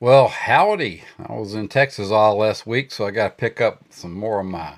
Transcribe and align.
Well, 0.00 0.28
howdy. 0.28 1.02
I 1.18 1.34
was 1.34 1.56
in 1.56 1.68
Texas 1.68 2.12
all 2.12 2.36
last 2.36 2.68
week, 2.68 2.92
so 2.92 3.08
I 3.08 3.10
got 3.10 3.30
to 3.30 3.34
pick 3.34 3.60
up 3.60 3.82
some 3.90 4.14
more 4.14 4.40
of 4.40 4.46
my 4.46 4.76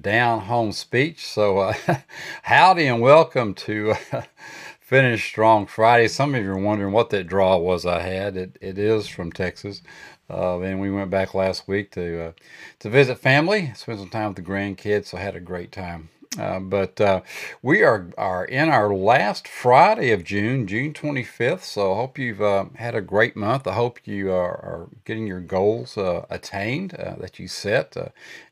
down 0.00 0.40
home 0.40 0.72
speech. 0.72 1.26
So, 1.26 1.58
uh, 1.58 1.74
howdy 2.44 2.88
and 2.88 3.02
welcome 3.02 3.54
to 3.56 3.94
uh, 4.14 4.22
Finish 4.80 5.26
Strong 5.28 5.66
Friday. 5.66 6.08
Some 6.08 6.34
of 6.34 6.42
you 6.42 6.50
are 6.52 6.58
wondering 6.58 6.94
what 6.94 7.10
that 7.10 7.28
draw 7.28 7.58
was 7.58 7.86
I 7.86 8.00
had. 8.00 8.38
It, 8.38 8.58
it 8.62 8.78
is 8.78 9.06
from 9.06 9.34
Texas. 9.34 9.82
Uh, 10.30 10.60
and 10.62 10.80
we 10.80 10.90
went 10.90 11.10
back 11.10 11.34
last 11.34 11.68
week 11.68 11.92
to 11.92 12.28
uh, 12.28 12.32
to 12.80 12.90
visit 12.90 13.18
family, 13.18 13.74
spend 13.76 14.00
some 14.00 14.08
time 14.10 14.28
with 14.28 14.36
the 14.38 14.42
grandkids. 14.50 15.08
So 15.08 15.18
I 15.18 15.22
had 15.22 15.36
a 15.36 15.40
great 15.40 15.72
time. 15.72 16.08
Uh, 16.38 16.60
but 16.60 17.00
uh, 17.00 17.22
we 17.62 17.82
are, 17.82 18.10
are 18.18 18.44
in 18.44 18.68
our 18.70 18.94
last 18.94 19.48
Friday 19.48 20.12
of 20.12 20.24
June, 20.24 20.66
June 20.66 20.92
25th. 20.94 21.62
So 21.62 21.92
I 21.92 21.96
hope 21.96 22.18
you've 22.18 22.42
uh, 22.42 22.66
had 22.76 22.94
a 22.94 23.02
great 23.02 23.36
month. 23.36 23.66
I 23.66 23.74
hope 23.74 24.00
you 24.06 24.32
are, 24.32 24.52
are 24.56 24.88
getting 25.04 25.26
your 25.26 25.40
goals 25.40 25.98
uh, 25.98 26.26
attained 26.30 26.94
uh, 26.94 27.16
that 27.20 27.38
you 27.38 27.48
set 27.48 27.96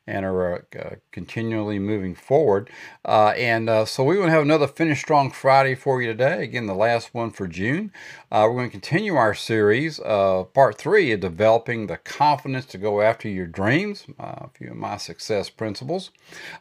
and 0.07 0.25
are 0.25 0.65
continually 1.11 1.79
moving 1.79 2.15
forward. 2.15 2.69
and 3.05 3.87
so 3.87 4.03
we 4.03 4.17
want 4.17 4.27
to 4.27 4.33
have 4.33 4.43
another 4.43 4.67
Finish 4.67 5.01
Strong 5.01 5.31
Friday 5.31 5.75
for 5.75 6.01
you 6.01 6.07
today. 6.07 6.43
Again, 6.43 6.67
the 6.67 6.75
last 6.75 7.13
one 7.13 7.31
for 7.31 7.47
June. 7.47 7.91
we're 8.31 8.49
going 8.49 8.69
to 8.69 8.71
continue 8.71 9.15
our 9.15 9.33
series, 9.33 9.99
part 9.99 10.77
three 10.77 11.11
of 11.11 11.19
developing 11.19 11.87
the 11.87 11.97
confidence 11.97 12.65
to 12.67 12.77
go 12.77 13.01
after 13.01 13.27
your 13.27 13.47
dreams, 13.47 14.05
a 14.19 14.49
few 14.49 14.71
of 14.71 14.77
my 14.77 14.97
success 14.97 15.49
principles. 15.49 16.11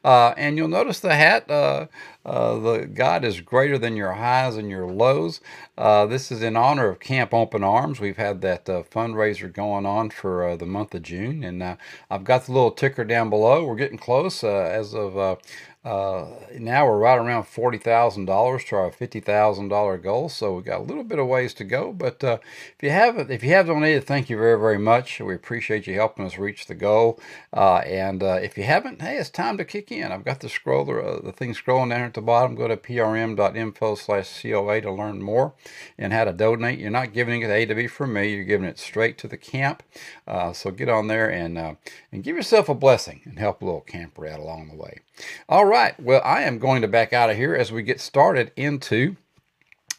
and 0.04 0.56
you'll 0.56 0.68
notice 0.68 1.00
the 1.00 1.14
hat. 1.14 1.50
Uh, 1.50 1.86
uh, 2.24 2.58
the 2.58 2.86
God 2.86 3.24
is 3.24 3.40
greater 3.40 3.76
than 3.76 3.96
your 3.96 4.12
highs 4.12 4.56
and 4.56 4.70
your 4.70 4.86
lows. 4.86 5.40
Uh, 5.76 6.06
this 6.06 6.32
is 6.32 6.42
in 6.42 6.56
honor 6.56 6.88
of 6.88 7.00
Camp 7.00 7.34
Open 7.34 7.62
Arms. 7.62 8.00
We've 8.00 8.16
had 8.16 8.40
that 8.40 8.68
uh, 8.68 8.82
fundraiser 8.82 9.52
going 9.52 9.84
on 9.84 10.10
for 10.10 10.48
uh, 10.48 10.56
the 10.56 10.66
month 10.66 10.94
of 10.94 11.02
June, 11.02 11.44
and 11.44 11.62
uh, 11.62 11.76
I've 12.10 12.24
got 12.24 12.46
the 12.46 12.52
little 12.52 12.70
ticker 12.70 13.04
down 13.04 13.28
below. 13.34 13.64
We're 13.64 13.74
getting 13.74 13.98
close 13.98 14.44
uh, 14.44 14.70
as 14.80 14.94
of 14.94 15.18
uh, 15.18 15.36
uh, 15.84 16.26
now 16.58 16.86
we're 16.86 16.96
right 16.96 17.18
around 17.18 17.44
forty 17.44 17.76
thousand 17.76 18.24
dollars 18.24 18.64
to 18.64 18.76
our 18.76 18.90
fifty 18.90 19.20
thousand 19.20 19.68
dollar 19.68 19.98
goal, 19.98 20.30
so 20.30 20.54
we've 20.54 20.64
got 20.64 20.80
a 20.80 20.82
little 20.82 21.04
bit 21.04 21.18
of 21.18 21.26
ways 21.26 21.52
to 21.54 21.64
go. 21.64 21.92
But 21.92 22.24
uh, 22.24 22.38
if 22.78 22.82
you 22.82 22.88
haven't, 22.88 23.30
if 23.30 23.42
you 23.42 23.50
have 23.50 23.66
donated, 23.66 24.04
thank 24.04 24.30
you 24.30 24.38
very 24.38 24.58
very 24.58 24.78
much. 24.78 25.20
We 25.20 25.34
appreciate 25.34 25.86
you 25.86 25.94
helping 25.94 26.24
us 26.24 26.38
reach 26.38 26.66
the 26.66 26.74
goal. 26.74 27.20
Uh, 27.52 27.76
and 27.78 28.22
uh, 28.22 28.38
if 28.42 28.56
you 28.56 28.64
haven't, 28.64 29.02
hey, 29.02 29.18
it's 29.18 29.28
time 29.28 29.58
to 29.58 29.64
kick 29.64 29.92
in. 29.92 30.10
I've 30.10 30.24
got 30.24 30.40
the 30.40 30.48
scroller, 30.48 31.04
uh, 31.04 31.20
the 31.20 31.32
thing 31.32 31.52
scrolling 31.52 31.90
down 31.90 32.00
at 32.00 32.14
the 32.14 32.22
bottom. 32.22 32.54
Go 32.54 32.66
to 32.66 32.78
prm.info 32.78 33.94
slash 33.96 34.42
COA 34.42 34.80
to 34.80 34.90
learn 34.90 35.20
more 35.20 35.52
and 35.98 36.14
how 36.14 36.24
to 36.24 36.32
donate. 36.32 36.78
You're 36.78 36.90
not 36.90 37.12
giving 37.12 37.42
it 37.42 37.50
A 37.50 37.66
to 37.66 37.74
B 37.74 37.88
from 37.88 38.14
me. 38.14 38.34
You're 38.34 38.44
giving 38.44 38.66
it 38.66 38.78
straight 38.78 39.18
to 39.18 39.28
the 39.28 39.36
camp. 39.36 39.82
Uh, 40.26 40.54
so 40.54 40.70
get 40.70 40.88
on 40.88 41.08
there 41.08 41.30
and 41.30 41.58
and 41.58 42.22
give 42.22 42.36
yourself 42.36 42.70
a 42.70 42.74
blessing 42.74 43.20
and 43.24 43.38
help 43.38 43.60
a 43.60 43.64
little 43.66 43.82
camper 43.82 44.26
out 44.26 44.40
along 44.40 44.68
the 44.68 44.76
way. 44.76 45.00
All 45.48 45.64
right. 45.64 45.98
Well, 46.00 46.22
I 46.24 46.42
am 46.42 46.58
going 46.58 46.82
to 46.82 46.88
back 46.88 47.12
out 47.12 47.30
of 47.30 47.36
here 47.36 47.54
as 47.54 47.70
we 47.70 47.82
get 47.82 48.00
started 48.00 48.52
into 48.56 49.16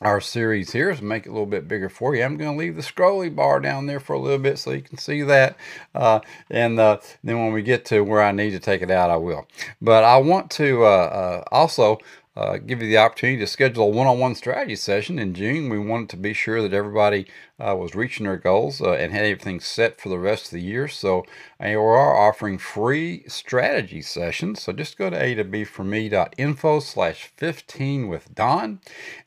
our 0.02 0.20
series 0.20 0.74
here 0.74 0.94
to 0.94 1.04
make 1.04 1.26
it 1.26 1.30
a 1.30 1.32
little 1.32 1.46
bit 1.46 1.68
bigger 1.68 1.90
for 1.90 2.16
you. 2.16 2.24
I'm 2.24 2.38
going 2.38 2.52
to 2.52 2.58
leave 2.58 2.76
the 2.76 2.82
scrolly 2.82 3.34
bar 3.34 3.60
down 3.60 3.86
there 3.86 4.00
for 4.02 4.14
a 4.14 4.20
little 4.20 4.40
bit 4.40 4.60
so 4.60 4.72
you 4.72 4.82
can 4.82 4.98
see 4.98 5.22
that. 5.22 5.56
Uh, 5.94 6.20
and 6.50 6.80
uh, 6.80 6.98
then 7.24 7.40
when 7.40 7.54
we 7.54 7.62
get 7.62 7.86
to 7.86 8.02
where 8.02 8.22
I 8.22 8.32
need 8.32 8.52
to 8.52 8.60
take 8.60 8.82
it 8.82 8.92
out, 8.92 9.10
I 9.10 9.16
will. 9.18 9.48
But 9.82 10.04
I 10.04 10.18
want 10.18 10.52
to 10.52 10.84
uh, 10.84 10.88
uh 10.88 11.44
also 11.52 12.00
uh, 12.36 12.58
give 12.58 12.82
you 12.82 12.90
the 12.90 12.98
opportunity 12.98 13.40
to 13.40 13.48
schedule 13.48 13.86
a 13.86 13.90
one-on-one 13.90 14.36
strategy 14.36 14.76
session 14.76 15.18
in 15.18 15.34
June. 15.34 15.70
We 15.70 15.80
wanted 15.80 16.10
to 16.10 16.18
be 16.18 16.34
sure 16.34 16.62
that 16.62 16.74
everybody 16.74 17.28
uh, 17.60 17.76
was 17.76 17.96
reaching 17.96 18.26
their 18.26 18.38
goals 18.38 18.82
uh, 18.82 18.92
and 18.94 19.14
had 19.14 19.24
everything 19.24 19.60
set 19.60 20.00
for 20.00 20.10
the 20.10 20.20
rest 20.20 20.46
of 20.46 20.52
the 20.52 20.62
year. 20.62 20.88
So 20.88 21.20
uh, 21.20 21.24
we 21.60 21.76
are 21.76 22.18
offering 22.18 22.58
free 22.58 23.24
strategy 23.28 24.02
sessions. 24.02 24.62
So 24.62 24.74
just 24.74 24.98
go 24.98 25.10
to 25.10 25.22
a 25.22 25.36
to 25.36 25.44
b 25.44 25.64
for 25.64 25.84
me.info 25.84 26.80
slash 26.82 27.32
15 27.38 28.08
with 28.08 28.36
Don 28.36 28.80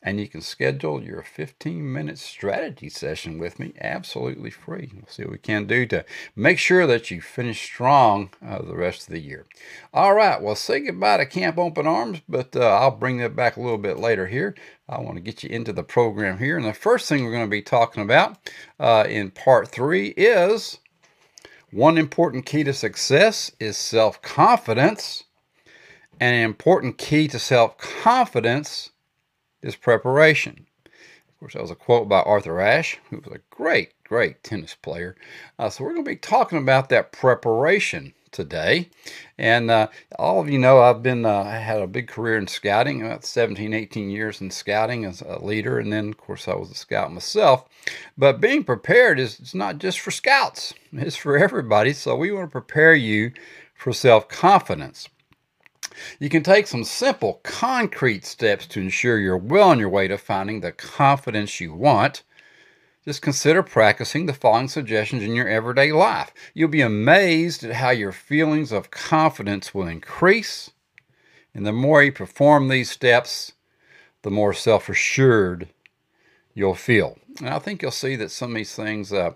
and 0.03 0.21
you 0.21 0.29
can 0.29 0.41
schedule 0.41 1.03
your 1.03 1.23
15 1.23 1.91
minute 1.93 2.19
strategy 2.19 2.89
session 2.89 3.39
with 3.39 3.59
me 3.59 3.73
absolutely 3.81 4.51
free. 4.51 4.91
We'll 4.95 5.07
see 5.09 5.23
what 5.23 5.33
we 5.33 5.39
can 5.39 5.67
do 5.67 5.87
to 5.87 6.05
make 6.37 6.59
sure 6.59 6.87
that 6.87 7.11
you 7.11 7.21
finish 7.21 7.63
strong 7.63 8.31
uh, 8.47 8.63
the 8.63 8.77
rest 8.77 9.03
of 9.03 9.13
the 9.13 9.21
year. 9.21 9.47
All 9.95 10.15
right, 10.15 10.41
well, 10.41 10.55
say 10.55 10.81
goodbye 10.81 11.19
to 11.19 11.27
Camp 11.27 11.59
Open 11.59 11.87
Arms, 11.87 12.21
but 12.29 12.55
uh, 12.55 12.61
I'll 12.61 12.91
bring 12.91 13.19
that 13.19 13.35
back 13.35 13.57
a 13.57 13.61
little 13.61 13.79
bit 13.79 13.99
later 13.99 14.27
here. 14.27 14.55
I 14.89 15.01
want 15.01 15.17
to 15.17 15.21
get 15.21 15.43
you 15.43 15.51
into 15.51 15.73
the 15.73 15.83
program 15.83 16.39
here. 16.39 16.57
And 16.57 16.65
the 16.65 16.73
first 16.73 17.09
thing 17.09 17.25
we're 17.25 17.33
going 17.33 17.45
to 17.45 17.51
be 17.51 17.63
talking 17.63 18.03
about 18.03 18.39
uh, 18.81 19.05
in 19.09 19.31
part 19.31 19.69
three 19.69 20.09
is 20.17 20.79
one 21.71 21.99
important 21.99 22.47
key 22.47 22.65
to 22.65 22.73
success 22.73 23.53
is 23.61 23.77
self 23.77 24.23
confidence. 24.23 25.25
And 26.21 26.35
an 26.35 26.43
important 26.43 26.97
key 26.99 27.29
to 27.29 27.39
self 27.39 27.77
confidence 27.77 28.91
is 29.63 29.77
preparation. 29.77 30.67
Of 30.87 31.39
course, 31.41 31.53
that 31.53 31.63
was 31.63 31.71
a 31.71 31.77
quote 31.77 32.09
by 32.09 32.21
Arthur 32.21 32.61
Ashe, 32.61 32.99
who 33.11 33.19
was 33.19 33.33
a 33.33 33.41
great, 33.51 33.93
great 34.05 34.43
tennis 34.43 34.75
player. 34.75 35.15
Uh, 35.59 35.69
so, 35.69 35.85
we're 35.85 35.93
going 35.93 36.05
to 36.05 36.11
be 36.11 36.17
talking 36.17 36.59
about 36.59 36.89
that 36.89 37.13
preparation 37.13 38.15
today. 38.33 38.91
And 39.37 39.71
uh, 39.71 39.89
all 40.19 40.41
of 40.41 40.49
you 40.49 40.59
know 40.59 40.81
I've 40.81 41.03
been 41.03 41.25
uh, 41.25 41.45
had 41.45 41.81
a 41.81 41.87
big 41.87 42.09
career 42.09 42.37
in 42.37 42.47
scouting, 42.47 43.03
about 43.03 43.25
17, 43.25 43.73
18 43.73 44.11
years 44.11 44.41
in 44.41 44.51
scouting 44.51 45.05
as 45.05 45.23
a 45.23 45.45
leader, 45.45 45.79
and 45.79 45.93
then 45.93 46.11
of 46.11 46.17
course 46.17 46.49
I 46.49 46.55
was 46.55 46.71
a 46.71 46.75
scout 46.75 47.13
myself. 47.13 47.65
But 48.17 48.41
being 48.41 48.65
prepared 48.65 49.19
is 49.19 49.39
it's 49.41 49.55
not 49.55 49.79
just 49.79 50.01
for 50.01 50.11
scouts; 50.11 50.75
it's 50.93 51.17
for 51.17 51.39
everybody. 51.39 51.93
So 51.93 52.17
we 52.17 52.33
want 52.33 52.49
to 52.49 52.53
prepare 52.53 52.95
you 52.95 53.33
for 53.75 53.93
self 53.93 54.29
confidence. 54.29 55.09
You 56.21 56.29
can 56.29 56.43
take 56.43 56.67
some 56.67 56.85
simple, 56.85 57.41
concrete 57.43 58.25
steps 58.25 58.67
to 58.69 58.81
ensure 58.81 59.19
you're 59.19 59.37
well 59.37 59.71
on 59.71 59.79
your 59.79 59.89
way 59.89 60.07
to 60.09 60.19
finding 60.19 60.61
the 60.61 60.73
confidence 60.73 61.61
you 61.61 61.73
want 61.73 62.23
just 63.09 63.23
consider 63.23 63.63
practicing 63.63 64.27
the 64.27 64.35
following 64.35 64.69
suggestions 64.69 65.23
in 65.23 65.35
your 65.35 65.49
everyday 65.49 65.93
life. 65.93 66.31
You'll 66.53 66.69
be 66.69 66.83
amazed 66.83 67.65
at 67.65 67.77
how 67.77 67.89
your 67.89 68.13
feelings 68.13 68.71
of 68.71 68.91
confidence 68.91 69.73
will 69.73 69.87
increase. 69.87 70.73
And 71.55 71.67
the 71.67 71.73
more 71.73 72.03
you 72.03 72.13
perform 72.13 72.69
these 72.69 72.91
steps, 72.91 73.55
the 74.21 74.31
more 74.31 74.53
self 74.53 74.91
assured 74.91 75.71
you'll 76.53 76.75
feel. 76.75 77.17
And 77.39 77.49
I 77.49 77.59
think 77.59 77.81
you'll 77.81 77.93
see 77.93 78.15
that 78.17 78.31
some 78.31 78.51
of 78.51 78.57
these 78.57 78.75
things 78.75 79.11
uh, 79.11 79.33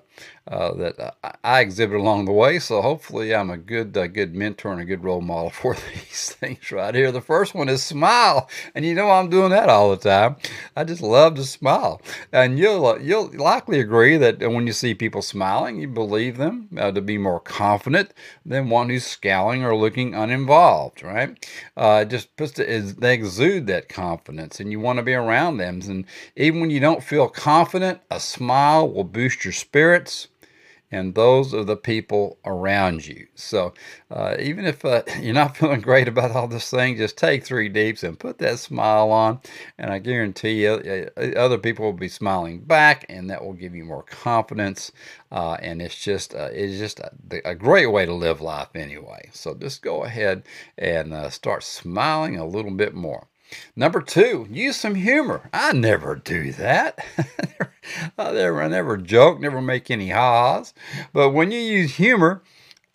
uh, 0.49 0.75
that 0.75 1.17
I 1.45 1.61
exhibit 1.61 1.97
along 1.97 2.25
the 2.25 2.33
way. 2.33 2.59
So 2.59 2.83
hopefully, 2.83 3.35
I'm 3.35 3.51
a 3.51 3.57
good, 3.57 3.97
uh, 3.97 4.09
good 4.09 4.35
mentor 4.35 4.73
and 4.73 4.81
a 4.81 4.85
good 4.85 5.05
role 5.05 5.21
model 5.21 5.51
for 5.51 5.75
these 5.75 6.33
things 6.33 6.73
right 6.73 6.95
here. 6.95 7.13
The 7.13 7.21
first 7.21 7.55
one 7.55 7.69
is 7.69 7.83
smile, 7.83 8.49
and 8.75 8.85
you 8.85 8.95
know 8.95 9.11
I'm 9.11 9.31
doing 9.31 9.51
that 9.51 9.69
all 9.69 9.91
the 9.91 9.97
time. 9.97 10.37
I 10.77 10.85
just 10.85 11.03
love 11.03 11.37
to 11.37 11.45
smile, 11.45 12.03
and 12.33 12.59
you'll 12.59 12.87
uh, 12.87 12.99
you'll 12.99 13.31
likely 13.37 13.81
agree 13.81 14.17
that 14.17 14.41
when 14.41 14.67
you 14.67 14.73
see 14.73 14.95
people 14.95 15.23
smiling, 15.23 15.79
you 15.79 15.89
believe 15.89 16.39
them 16.39 16.69
uh, 16.77 16.91
to 16.91 17.01
be 17.01 17.19
more 17.19 17.41
confident 17.41 18.13
than 18.45 18.69
one 18.69 18.89
who's 18.89 19.07
scowling 19.07 19.65
or 19.65 19.77
looking 19.77 20.15
uninvolved. 20.15 21.03
Right? 21.03 21.47
Uh, 21.77 22.05
just 22.05 22.37
puts 22.37 22.53
they 22.53 23.15
exude 23.15 23.69
that 23.69 23.89
confidence, 23.89 24.59
and 24.59 24.73
you 24.73 24.81
want 24.81 24.97
to 24.97 25.03
be 25.03 25.15
around 25.15 25.59
them. 25.59 25.81
And 25.83 26.05
even 26.37 26.61
when 26.61 26.71
you 26.71 26.81
don't 26.81 27.03
feel 27.03 27.29
confident, 27.29 28.01
a 28.11 28.19
smile 28.19 28.89
will 28.89 29.05
boost 29.05 29.45
your 29.45 29.53
and 30.93 31.15
those 31.15 31.55
are 31.55 31.65
the 31.65 31.77
people 31.77 32.39
around 32.45 33.07
you. 33.07 33.27
So 33.35 33.73
uh, 34.11 34.37
even 34.39 34.67
if 34.67 34.85
uh, 34.85 35.03
you're 35.21 35.35
not 35.35 35.57
feeling 35.57 35.81
great 35.81 36.07
about 36.07 36.33
all 36.33 36.47
this 36.47 36.71
thing, 36.71 36.99
just 36.99 37.17
take 37.17 37.45
three 37.45 37.71
deeps 37.71 38.03
and 38.03 38.19
put 38.19 38.39
that 38.39 38.59
smile 38.59 39.11
on, 39.11 39.41
and 39.79 39.91
I 39.91 39.99
guarantee 39.99 40.63
you, 40.63 41.11
uh, 41.17 41.21
uh 41.21 41.33
other 41.39 41.59
people 41.59 41.87
will 41.87 41.93
be 41.95 42.09
smiling 42.09 42.61
back, 42.61 43.07
and 43.09 43.31
that 43.31 43.43
will 43.43 43.55
give 43.55 43.75
you 43.75 43.85
more 43.85 44.03
confidence. 44.03 44.93
Uh, 45.33 45.57
and 45.61 45.81
it's 45.81 45.99
just 45.99 46.35
uh, 46.35 46.51
it's 46.53 46.79
just 46.79 47.01
a, 47.01 47.11
a, 47.45 47.55
great 47.55 47.87
way 47.87 48.05
to 48.05 48.13
live 48.13 48.43
life 48.43 48.69
anyway. 48.75 49.31
So 49.33 49.55
just 49.55 49.81
go 49.81 50.05
ahead 50.05 50.43
and 50.77 51.33
start 51.33 51.65
smiling 51.65 52.37
a 52.37 52.47
little 52.47 52.71
bit 52.71 52.95
more. 52.95 53.29
Number 53.77 54.01
two, 54.01 54.47
use 54.51 54.77
some 54.77 54.95
humor. 54.95 55.49
I 55.53 55.73
never 55.73 56.17
do 56.17 56.53
that. 56.53 56.99
I, 58.19 58.33
never, 58.33 58.63
I 58.63 58.69
never 58.69 58.97
joke, 58.97 59.41
never 59.41 59.61
make 59.61 59.91
any 59.91 60.11
ha-has. 60.11 60.75
But 61.13 61.31
when 61.31 61.51
you 61.51 61.61
use 61.61 61.97
humor, 61.97 62.43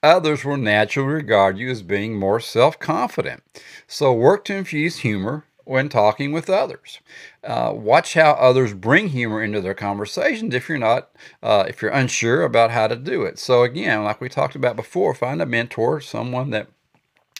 others 0.03 0.45
will 0.45 0.57
naturally 0.57 1.09
regard 1.09 1.57
you 1.57 1.69
as 1.69 1.83
being 1.83 2.17
more 2.17 2.39
self 2.39 2.79
confident. 2.79 3.43
So 3.87 4.13
work 4.13 4.45
to 4.45 4.55
infuse 4.55 4.97
humor 4.97 5.45
when 5.67 5.89
talking 5.89 6.31
with 6.31 6.49
others. 6.49 7.01
Uh, 7.43 7.73
watch 7.75 8.13
how 8.13 8.31
others 8.31 8.73
bring 8.73 9.09
humor 9.09 9.43
into 9.43 9.59
their 9.59 9.73
conversations 9.73 10.55
if 10.55 10.69
you're 10.69 10.77
not, 10.77 11.09
uh, 11.43 11.65
if 11.67 11.81
you're 11.81 11.91
unsure 11.91 12.43
about 12.43 12.71
how 12.71 12.87
to 12.87 12.95
do 12.95 13.23
it. 13.23 13.37
So 13.37 13.63
again, 13.63 14.03
like 14.03 14.21
we 14.21 14.29
talked 14.29 14.55
about 14.55 14.77
before, 14.77 15.13
find 15.13 15.41
a 15.41 15.45
mentor, 15.45 15.99
someone 15.99 16.51
that 16.51 16.69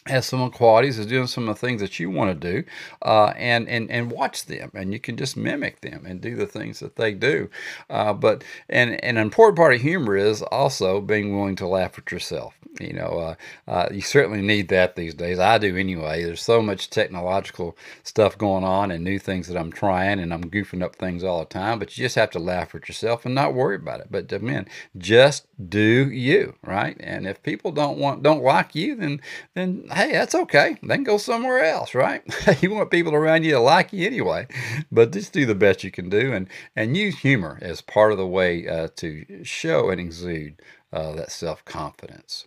has 0.07 0.25
some 0.25 0.49
qualities 0.51 0.99
is 0.99 1.05
doing 1.05 1.27
some 1.27 1.47
of 1.49 1.55
the 1.55 1.67
things 1.67 1.81
that 1.81 1.99
you 1.99 2.09
want 2.09 2.29
to 2.41 2.53
do 2.53 2.67
uh, 3.03 3.33
and, 3.35 3.67
and 3.67 3.89
and 3.91 4.11
watch 4.11 4.45
them 4.45 4.71
and 4.73 4.93
you 4.93 4.99
can 4.99 5.17
just 5.17 5.37
mimic 5.37 5.81
them 5.81 6.05
and 6.05 6.21
do 6.21 6.35
the 6.35 6.47
things 6.47 6.79
that 6.79 6.95
they 6.95 7.13
do. 7.13 7.49
Uh, 7.89 8.13
but 8.13 8.43
and, 8.69 9.03
and 9.03 9.17
an 9.17 9.23
important 9.23 9.57
part 9.57 9.73
of 9.73 9.81
humor 9.81 10.15
is 10.15 10.41
also 10.43 11.01
being 11.01 11.35
willing 11.37 11.55
to 11.55 11.67
laugh 11.67 11.97
at 11.97 12.11
yourself 12.11 12.53
you 12.79 12.93
know 12.93 13.35
uh, 13.67 13.71
uh, 13.71 13.87
you 13.91 14.01
certainly 14.01 14.41
need 14.41 14.69
that 14.69 14.95
these 14.95 15.13
days. 15.13 15.39
I 15.39 15.57
do 15.57 15.75
anyway. 15.75 16.23
There's 16.23 16.41
so 16.41 16.61
much 16.61 16.89
technological 16.89 17.77
stuff 18.03 18.37
going 18.37 18.63
on 18.63 18.91
and 18.91 19.03
new 19.03 19.19
things 19.19 19.47
that 19.47 19.57
i'm 19.57 19.71
trying 19.71 20.19
and 20.19 20.33
i'm 20.33 20.49
goofing 20.49 20.83
up 20.83 20.95
things 20.95 21.23
all 21.23 21.39
the 21.39 21.45
time 21.45 21.79
but 21.79 21.97
you 21.97 22.03
just 22.03 22.15
have 22.15 22.31
to 22.31 22.39
laugh 22.39 22.75
at 22.75 22.87
yourself 22.87 23.25
and 23.25 23.35
not 23.35 23.53
worry 23.53 23.75
about 23.75 23.99
it. 23.99 24.07
But 24.09 24.31
man 24.41 24.67
just 24.97 25.47
do 25.69 26.09
you 26.09 26.55
right? 26.63 26.97
And 26.99 27.27
if 27.27 27.41
people 27.43 27.71
don't 27.71 27.97
want 27.97 28.23
don't 28.23 28.43
like 28.43 28.75
you 28.75 28.95
then 28.95 29.21
then 29.53 29.87
hey, 29.97 30.11
that's 30.11 30.35
okay. 30.35 30.77
They 30.83 30.95
can 30.95 31.03
go 31.03 31.17
somewhere 31.17 31.63
else, 31.63 31.95
right? 31.95 32.21
you 32.61 32.71
want 32.71 32.91
people 32.91 33.15
around 33.15 33.43
you 33.43 33.53
to 33.53 33.59
like 33.59 33.91
you 33.91 34.05
anyway, 34.05 34.47
but 34.91 35.11
just 35.11 35.33
do 35.33 35.45
the 35.45 35.55
best 35.55 35.83
you 35.83 35.91
can 35.91 36.09
do 36.09 36.33
and, 36.33 36.47
and 36.75 36.95
use 36.95 37.19
humor 37.19 37.57
as 37.61 37.81
part 37.81 38.11
of 38.11 38.19
the 38.19 38.27
way 38.27 38.67
uh, 38.67 38.89
to 38.97 39.43
show 39.43 39.89
and 39.89 39.99
exude 39.99 40.61
uh, 40.93 41.13
that 41.13 41.31
self 41.31 41.65
confidence. 41.65 42.45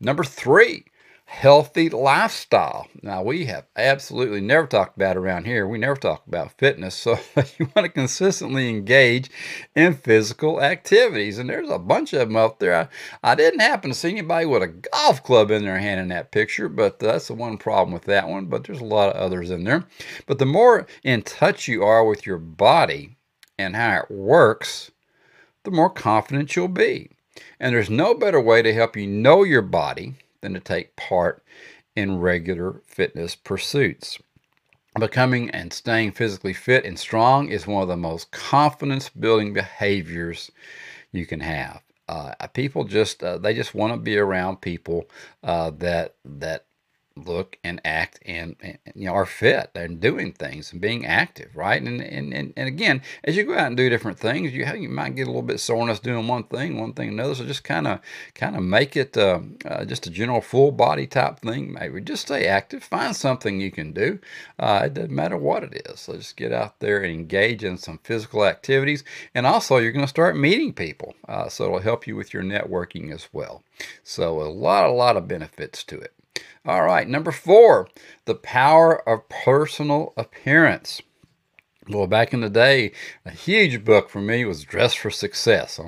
Number 0.00 0.24
three, 0.24 0.86
healthy 1.28 1.90
lifestyle. 1.90 2.88
Now, 3.02 3.22
we 3.22 3.44
have 3.44 3.66
absolutely 3.76 4.40
never 4.40 4.66
talked 4.66 4.96
about 4.96 5.16
around 5.16 5.44
here. 5.44 5.68
We 5.68 5.76
never 5.76 5.94
talk 5.94 6.26
about 6.26 6.56
fitness. 6.56 6.94
So, 6.94 7.18
you 7.58 7.68
want 7.76 7.84
to 7.84 7.90
consistently 7.90 8.70
engage 8.70 9.30
in 9.76 9.92
physical 9.92 10.62
activities. 10.62 11.38
And 11.38 11.50
there's 11.50 11.68
a 11.68 11.78
bunch 11.78 12.14
of 12.14 12.20
them 12.20 12.36
up 12.36 12.58
there. 12.58 12.74
I, 12.74 12.88
I 13.22 13.34
didn't 13.34 13.60
happen 13.60 13.90
to 13.90 13.94
see 13.94 14.08
anybody 14.08 14.46
with 14.46 14.62
a 14.62 14.68
golf 14.68 15.22
club 15.22 15.50
in 15.50 15.64
their 15.64 15.78
hand 15.78 16.00
in 16.00 16.08
that 16.08 16.32
picture, 16.32 16.68
but 16.68 16.98
that's 16.98 17.28
the 17.28 17.34
one 17.34 17.58
problem 17.58 17.92
with 17.92 18.04
that 18.04 18.26
one. 18.26 18.46
But 18.46 18.64
there's 18.64 18.80
a 18.80 18.84
lot 18.84 19.14
of 19.14 19.20
others 19.20 19.50
in 19.50 19.64
there. 19.64 19.84
But 20.26 20.38
the 20.38 20.46
more 20.46 20.86
in 21.04 21.22
touch 21.22 21.68
you 21.68 21.84
are 21.84 22.06
with 22.06 22.24
your 22.24 22.38
body 22.38 23.16
and 23.58 23.76
how 23.76 23.98
it 23.98 24.10
works, 24.10 24.90
the 25.64 25.70
more 25.70 25.90
confident 25.90 26.56
you'll 26.56 26.68
be. 26.68 27.10
And 27.60 27.74
there's 27.74 27.90
no 27.90 28.14
better 28.14 28.40
way 28.40 28.62
to 28.62 28.72
help 28.72 28.96
you 28.96 29.06
know 29.06 29.44
your 29.44 29.62
body 29.62 30.14
than 30.40 30.54
to 30.54 30.60
take 30.60 30.96
part 30.96 31.42
in 31.96 32.20
regular 32.20 32.82
fitness 32.86 33.34
pursuits. 33.34 34.18
Becoming 34.98 35.50
and 35.50 35.72
staying 35.72 36.12
physically 36.12 36.52
fit 36.52 36.84
and 36.84 36.98
strong 36.98 37.48
is 37.48 37.66
one 37.66 37.82
of 37.82 37.88
the 37.88 37.96
most 37.96 38.30
confidence 38.30 39.08
building 39.08 39.52
behaviors 39.52 40.50
you 41.12 41.26
can 41.26 41.40
have. 41.40 41.82
Uh, 42.08 42.32
people 42.48 42.84
just 42.84 43.22
uh, 43.22 43.36
they 43.36 43.52
just 43.52 43.74
want 43.74 43.92
to 43.92 43.98
be 43.98 44.16
around 44.16 44.60
people 44.60 45.04
uh, 45.42 45.70
that 45.70 46.14
that 46.24 46.64
look 47.24 47.58
and 47.64 47.80
act 47.84 48.20
and, 48.26 48.56
and, 48.60 48.78
you 48.94 49.06
know 49.06 49.14
are 49.14 49.26
fit 49.26 49.70
and 49.74 50.00
doing 50.00 50.32
things 50.32 50.72
and 50.72 50.80
being 50.80 51.06
active 51.06 51.54
right? 51.54 51.82
And, 51.82 52.00
and 52.00 52.32
and 52.32 52.52
and 52.56 52.68
again 52.68 53.02
as 53.24 53.36
you 53.36 53.44
go 53.44 53.54
out 53.54 53.68
and 53.68 53.76
do 53.76 53.88
different 53.88 54.18
things 54.18 54.52
you 54.52 54.64
you 54.76 54.88
might 54.88 55.14
get 55.14 55.24
a 55.24 55.30
little 55.30 55.42
bit 55.42 55.60
soreness 55.60 56.00
doing 56.00 56.26
one 56.26 56.44
thing 56.44 56.78
one 56.80 56.92
thing 56.92 57.08
another. 57.08 57.34
So 57.34 57.44
just 57.44 57.64
kind 57.64 57.86
of 57.86 58.00
kind 58.34 58.56
of 58.56 58.62
make 58.62 58.96
it 58.96 59.16
uh, 59.16 59.40
uh, 59.64 59.84
just 59.84 60.06
a 60.06 60.10
general 60.10 60.40
full 60.40 60.72
body 60.72 61.06
type 61.06 61.40
thing 61.40 61.72
maybe. 61.72 62.00
Just 62.00 62.26
stay 62.26 62.46
active. 62.46 62.82
Find 62.82 63.14
something 63.14 63.60
you 63.60 63.70
can 63.70 63.92
do. 63.92 64.18
Uh, 64.58 64.82
it 64.84 64.94
doesn't 64.94 65.14
matter 65.14 65.36
what 65.36 65.64
it 65.64 65.82
is. 65.86 66.00
So 66.00 66.16
just 66.16 66.36
get 66.36 66.52
out 66.52 66.80
there 66.80 67.02
and 67.02 67.12
engage 67.12 67.64
in 67.64 67.76
some 67.78 67.98
physical 68.02 68.44
activities. 68.44 69.04
And 69.34 69.46
also 69.46 69.78
you're 69.78 69.92
going 69.92 70.04
to 70.04 70.08
start 70.08 70.36
meeting 70.36 70.72
people 70.72 71.14
uh, 71.28 71.48
so 71.48 71.64
it'll 71.64 71.80
help 71.80 72.06
you 72.06 72.16
with 72.16 72.32
your 72.32 72.42
networking 72.42 73.12
as 73.12 73.28
well. 73.32 73.62
So 74.02 74.40
a 74.40 74.50
lot 74.50 74.86
a 74.88 74.92
lot 74.92 75.16
of 75.16 75.28
benefits 75.28 75.84
to 75.84 75.98
it 75.98 76.12
all 76.64 76.82
right, 76.82 77.08
number 77.08 77.32
four, 77.32 77.88
the 78.24 78.34
power 78.34 79.08
of 79.08 79.28
personal 79.28 80.12
appearance. 80.16 81.02
Well, 81.90 82.06
back 82.06 82.34
in 82.34 82.42
the 82.42 82.50
day, 82.50 82.92
a 83.24 83.30
huge 83.30 83.82
book 83.82 84.10
for 84.10 84.20
me 84.20 84.44
was 84.44 84.62
Dress 84.62 84.92
for 84.92 85.10
Success. 85.10 85.80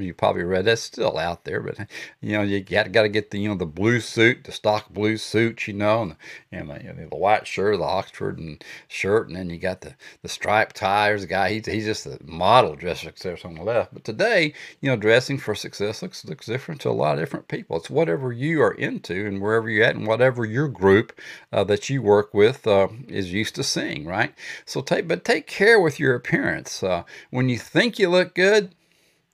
you 0.00 0.12
probably 0.12 0.42
read 0.42 0.64
that's 0.64 0.82
still 0.82 1.18
out 1.18 1.44
there, 1.44 1.60
but 1.60 1.78
you 2.20 2.32
know 2.32 2.42
you 2.42 2.60
got 2.62 2.90
got 2.90 3.02
to 3.02 3.08
get 3.08 3.30
the 3.30 3.38
you 3.38 3.48
know 3.48 3.54
the 3.54 3.64
blue 3.66 4.00
suit, 4.00 4.42
the 4.42 4.50
stock 4.50 4.88
blue 4.88 5.16
suit, 5.16 5.68
you 5.68 5.74
know, 5.74 6.02
and, 6.02 6.16
and 6.50 6.70
the, 6.70 6.82
you 6.82 6.92
know, 6.92 7.08
the 7.10 7.16
white 7.16 7.46
shirt, 7.46 7.78
the 7.78 7.84
Oxford 7.84 8.38
and 8.38 8.64
shirt, 8.88 9.28
and 9.28 9.36
then 9.36 9.48
you 9.48 9.58
got 9.58 9.82
the 9.82 9.94
the 10.22 10.28
striped 10.28 10.82
a 10.82 11.26
guy 11.28 11.52
he's 11.52 11.66
he's 11.66 11.84
just 11.84 12.06
a 12.06 12.18
model 12.24 12.74
dress 12.74 13.00
for 13.00 13.06
success 13.10 13.44
on 13.44 13.54
the 13.54 13.62
left. 13.62 13.94
But 13.94 14.04
today, 14.04 14.52
you 14.80 14.90
know, 14.90 14.96
dressing 14.96 15.38
for 15.38 15.54
success 15.54 16.02
looks 16.02 16.24
looks 16.24 16.46
different 16.46 16.80
to 16.80 16.90
a 16.90 16.90
lot 16.90 17.14
of 17.14 17.20
different 17.20 17.48
people. 17.48 17.76
It's 17.76 17.90
whatever 17.90 18.32
you 18.32 18.62
are 18.62 18.72
into 18.72 19.26
and 19.26 19.40
wherever 19.40 19.68
you're 19.70 19.84
at, 19.84 19.94
and 19.94 20.06
whatever 20.08 20.44
your 20.44 20.66
group 20.68 21.12
uh, 21.52 21.62
that 21.64 21.90
you 21.90 22.02
work 22.02 22.34
with 22.34 22.66
uh, 22.66 22.88
is 23.06 23.32
used 23.32 23.54
to 23.56 23.62
seeing, 23.62 24.06
right? 24.06 24.34
So 24.64 24.80
take 24.80 25.06
but 25.06 25.24
take 25.24 25.35
take 25.36 25.46
care 25.46 25.78
with 25.80 26.00
your 26.00 26.14
appearance. 26.14 26.82
Uh, 26.82 27.02
when 27.30 27.48
you 27.48 27.58
think 27.58 27.98
you 27.98 28.08
look 28.08 28.34
good, 28.34 28.74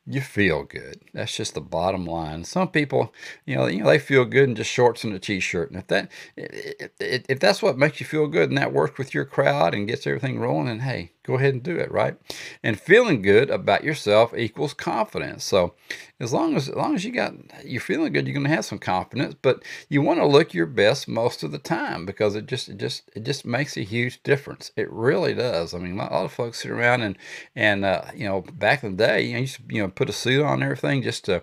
you 0.05 0.21
feel 0.21 0.65
good. 0.65 1.01
That's 1.15 1.37
just 1.37 1.55
the 1.55 1.61
bottom 1.61 2.05
line. 2.05 2.43
Some 2.43 2.69
people, 2.69 3.15
you 3.47 3.55
know, 3.55 3.67
you 3.67 3.83
know, 3.83 3.89
they 3.89 4.01
feel 4.01 4.25
good 4.25 4.49
in 4.49 4.57
just 4.57 4.71
shorts 4.71 5.05
and 5.05 5.15
a 5.15 5.19
t-shirt. 5.21 5.71
And 5.71 5.79
if 5.79 5.87
that, 5.87 6.11
if, 6.37 7.25
if 7.29 7.39
that's 7.39 7.63
what 7.63 7.79
makes 7.79 8.01
you 8.01 8.07
feel 8.07 8.27
good 8.27 8.49
and 8.49 8.59
that 8.59 8.73
works 8.73 8.99
with 8.99 9.15
your 9.15 9.25
crowd 9.25 9.75
and 9.75 9.87
gets 9.87 10.07
everything 10.07 10.41
rolling, 10.41 10.67
then 10.67 10.81
hey, 10.81 11.13
go 11.25 11.35
ahead 11.35 11.55
and 11.55 11.63
do 11.63 11.77
it, 11.77 11.91
right? 11.91 12.17
And 12.63 12.79
feeling 12.79 13.23
good 13.23 13.51
about 13.51 13.85
yourself 13.85 14.35
equals 14.37 14.75
confidence. 14.75 15.45
So 15.45 15.75
as 16.21 16.33
long 16.33 16.57
as 16.57 16.69
as 16.69 16.75
long 16.77 16.95
as 16.95 17.05
you 17.05 17.13
got 17.13 17.35
you're 17.65 17.81
feeling 17.81 18.13
good, 18.13 18.27
you're 18.27 18.35
going 18.35 18.47
to 18.47 18.55
have 18.55 18.65
some 18.65 18.79
confidence, 18.79 19.35
but 19.41 19.63
you 19.89 20.03
want 20.03 20.21
to 20.21 20.27
look 20.27 20.55
your 20.55 20.67
best 20.67 21.09
most 21.09 21.43
of 21.43 21.53
the 21.53 21.59
time 21.59 22.07
because 22.07 22.35
it 22.35 22.47
just 22.47 22.69
it 22.69 22.79
just 22.79 23.11
it 23.15 23.25
just 23.25 23.45
makes 23.45 23.77
a 23.77 23.83
huge 23.83 24.23
difference. 24.23 24.71
It 24.77 24.91
really 24.91 25.35
does. 25.35 25.75
I 25.75 25.79
mean, 25.79 25.99
a 25.99 26.11
lot 26.11 26.25
of 26.25 26.33
folks 26.33 26.63
sit 26.63 26.71
around 26.71 27.03
and 27.03 27.17
and 27.55 27.85
uh, 27.85 28.03
you 28.15 28.25
know 28.25 28.43
back 28.55 28.83
in 28.83 28.97
the 28.97 29.07
day, 29.07 29.23
you 29.23 29.33
know, 29.33 29.39
you 29.39 29.43
used 29.43 29.57
to, 29.57 29.63
you 29.69 29.83
know 29.83 29.89
put 29.89 30.11
a 30.11 30.13
suit 30.13 30.45
on 30.45 30.55
and 30.55 30.63
everything 30.63 31.03
just 31.03 31.25
to 31.27 31.43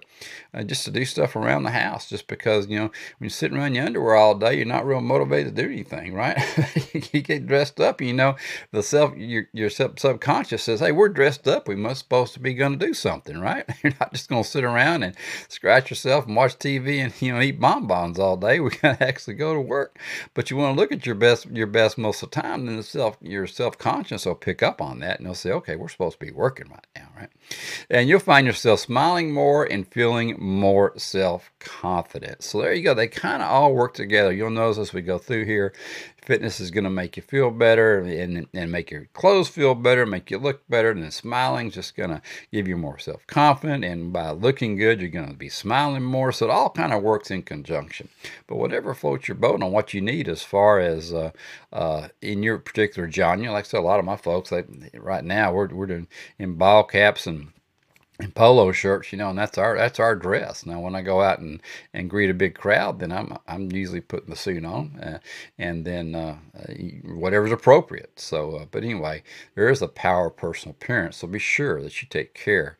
uh, 0.53 0.63
just 0.63 0.85
to 0.85 0.91
do 0.91 1.05
stuff 1.05 1.35
around 1.35 1.63
the 1.63 1.71
house, 1.71 2.09
just 2.09 2.27
because 2.27 2.67
you 2.67 2.77
know 2.77 2.85
when 2.85 2.91
you're 3.21 3.29
sitting 3.29 3.57
around 3.57 3.75
your 3.75 3.85
underwear 3.85 4.15
all 4.15 4.35
day, 4.35 4.55
you're 4.55 4.65
not 4.65 4.85
real 4.85 5.01
motivated 5.01 5.55
to 5.55 5.63
do 5.63 5.69
anything, 5.69 6.13
right? 6.13 6.37
you 7.13 7.21
get 7.21 7.47
dressed 7.47 7.79
up, 7.79 8.01
you 8.01 8.13
know 8.13 8.35
the 8.71 8.83
self 8.83 9.15
your 9.15 9.47
your 9.53 9.68
your 9.69 9.87
sub- 9.87 9.99
subconscious 9.99 10.63
says, 10.63 10.79
hey, 10.79 10.91
we're 10.91 11.09
dressed 11.09 11.47
up. 11.47 11.67
We 11.67 11.75
must 11.75 11.99
supposed 11.99 12.33
to 12.33 12.39
be 12.39 12.53
going 12.53 12.77
to 12.77 12.85
do 12.85 12.93
something, 12.93 13.39
right? 13.39 13.65
You're 13.83 13.93
not 13.99 14.13
just 14.13 14.29
going 14.29 14.43
to 14.43 14.49
sit 14.49 14.63
around 14.63 15.03
and 15.03 15.15
scratch 15.47 15.89
yourself 15.89 16.25
and 16.25 16.35
watch 16.35 16.57
TV 16.57 17.03
and 17.03 17.13
you 17.21 17.33
know 17.33 17.41
eat 17.41 17.59
bonbons 17.59 18.19
all 18.19 18.37
day. 18.37 18.59
We 18.69 18.71
got 18.71 18.99
to 18.99 19.07
actually 19.07 19.35
go 19.35 19.53
to 19.53 19.61
work. 19.61 19.99
But 20.33 20.49
you 20.49 20.57
want 20.57 20.75
to 20.75 20.79
look 20.79 20.91
at 20.91 21.05
your 21.05 21.15
best 21.15 21.45
your 21.47 21.67
best 21.67 21.97
most 21.97 22.21
of 22.21 22.29
the 22.31 22.41
time. 22.41 22.65
Then 22.65 22.77
the 22.77 22.83
self 22.83 23.17
your 23.21 23.47
self 23.47 23.77
conscious 23.77 24.25
will 24.25 24.35
pick 24.35 24.61
up 24.61 24.81
on 24.81 24.99
that 24.99 25.17
and 25.17 25.25
they'll 25.25 25.35
say, 25.35 25.51
okay, 25.51 25.75
we're 25.75 25.89
supposed 25.89 26.19
to 26.19 26.25
be 26.25 26.31
working 26.31 26.69
right 26.69 26.87
now, 26.95 27.09
right? 27.15 27.29
And 27.89 28.07
you'll 28.07 28.19
find 28.19 28.45
yourself 28.45 28.79
smiling 28.81 29.31
more 29.31 29.65
and 29.65 29.87
feeling 29.87 30.35
more 30.39 30.97
self 30.97 31.51
confident. 31.59 32.43
So 32.43 32.61
there 32.61 32.73
you 32.73 32.83
go. 32.83 32.93
They 32.93 33.07
kind 33.07 33.41
of 33.41 33.49
all 33.49 33.73
work 33.73 33.93
together. 33.93 34.31
You'll 34.31 34.49
notice 34.49 34.77
as 34.77 34.93
we 34.93 35.01
go 35.01 35.17
through 35.17 35.45
here, 35.45 35.73
fitness 36.29 36.59
is 36.59 36.69
going 36.69 36.83
to 36.83 36.91
make 36.91 37.17
you 37.17 37.23
feel 37.23 37.49
better 37.49 37.99
and, 37.99 38.45
and 38.53 38.71
make 38.71 38.91
your 38.91 39.05
clothes 39.13 39.49
feel 39.49 39.58
better, 39.75 40.05
make 40.05 40.31
you 40.31 40.37
look 40.37 40.67
better. 40.69 40.91
And 40.91 41.03
then 41.03 41.11
smiling 41.11 41.67
is 41.67 41.73
just 41.73 41.95
to 42.09 42.21
give 42.51 42.67
you 42.67 42.77
more 42.77 42.97
self 42.97 43.25
confidence. 43.27 43.85
And 43.85 44.11
by 44.13 44.31
looking 44.31 44.75
good, 44.75 45.01
you're 45.01 45.09
to 45.29 45.33
be 45.33 45.49
smiling 45.49 46.03
more. 46.03 46.31
So 46.31 46.45
it 46.45 46.51
all 46.51 46.69
kind 46.69 46.93
of 46.93 47.03
works 47.03 47.31
in 47.31 47.43
conjunction. 47.43 48.09
But 48.47 48.57
whatever 48.57 48.93
floats 48.93 49.27
your 49.27 49.35
boat 49.35 49.61
on 49.61 49.71
what 49.71 49.93
you 49.93 50.01
need 50.01 50.27
as 50.27 50.43
far 50.43 50.79
as 50.79 51.13
uh, 51.13 51.31
uh, 51.73 52.07
in 52.21 52.43
your 52.43 52.57
particular 52.57 53.11
genre, 53.11 53.51
like 53.51 53.65
I 53.65 53.67
said, 53.67 53.79
a 53.79 53.81
lot 53.81 53.99
of 53.99 54.05
my 54.05 54.17
folks, 54.17 54.49
they, 54.49 54.63
right 54.93 55.23
now, 55.23 55.53
we're, 55.53 55.67
we're 55.67 55.87
doing 55.87 56.07
in 56.37 56.55
ball 56.55 56.83
caps 56.83 57.27
and 57.27 57.51
and 58.19 58.35
polo 58.35 58.71
shirts, 58.71 59.11
you 59.11 59.17
know, 59.17 59.29
and 59.29 59.39
that's 59.39 59.57
our 59.57 59.77
that's 59.77 59.99
our 59.99 60.15
dress. 60.15 60.65
Now, 60.65 60.81
when 60.81 60.93
I 60.93 61.01
go 61.01 61.21
out 61.21 61.39
and, 61.39 61.61
and 61.93 62.09
greet 62.09 62.29
a 62.29 62.33
big 62.33 62.53
crowd, 62.53 62.99
then 62.99 63.11
I'm 63.11 63.37
I'm 63.47 63.71
usually 63.71 64.01
putting 64.01 64.29
the 64.29 64.35
suit 64.35 64.65
on, 64.65 64.99
uh, 65.01 65.19
and 65.57 65.85
then 65.85 66.15
uh, 66.15 66.37
uh 66.57 66.73
whatever's 67.05 67.51
appropriate. 67.51 68.19
So, 68.19 68.57
uh, 68.57 68.65
but 68.69 68.83
anyway, 68.83 69.23
there 69.55 69.69
is 69.69 69.81
a 69.81 69.87
power 69.87 70.27
of 70.27 70.37
personal 70.37 70.75
appearance. 70.79 71.17
So 71.17 71.27
be 71.27 71.39
sure 71.39 71.81
that 71.81 72.01
you 72.01 72.07
take 72.09 72.33
care 72.33 72.77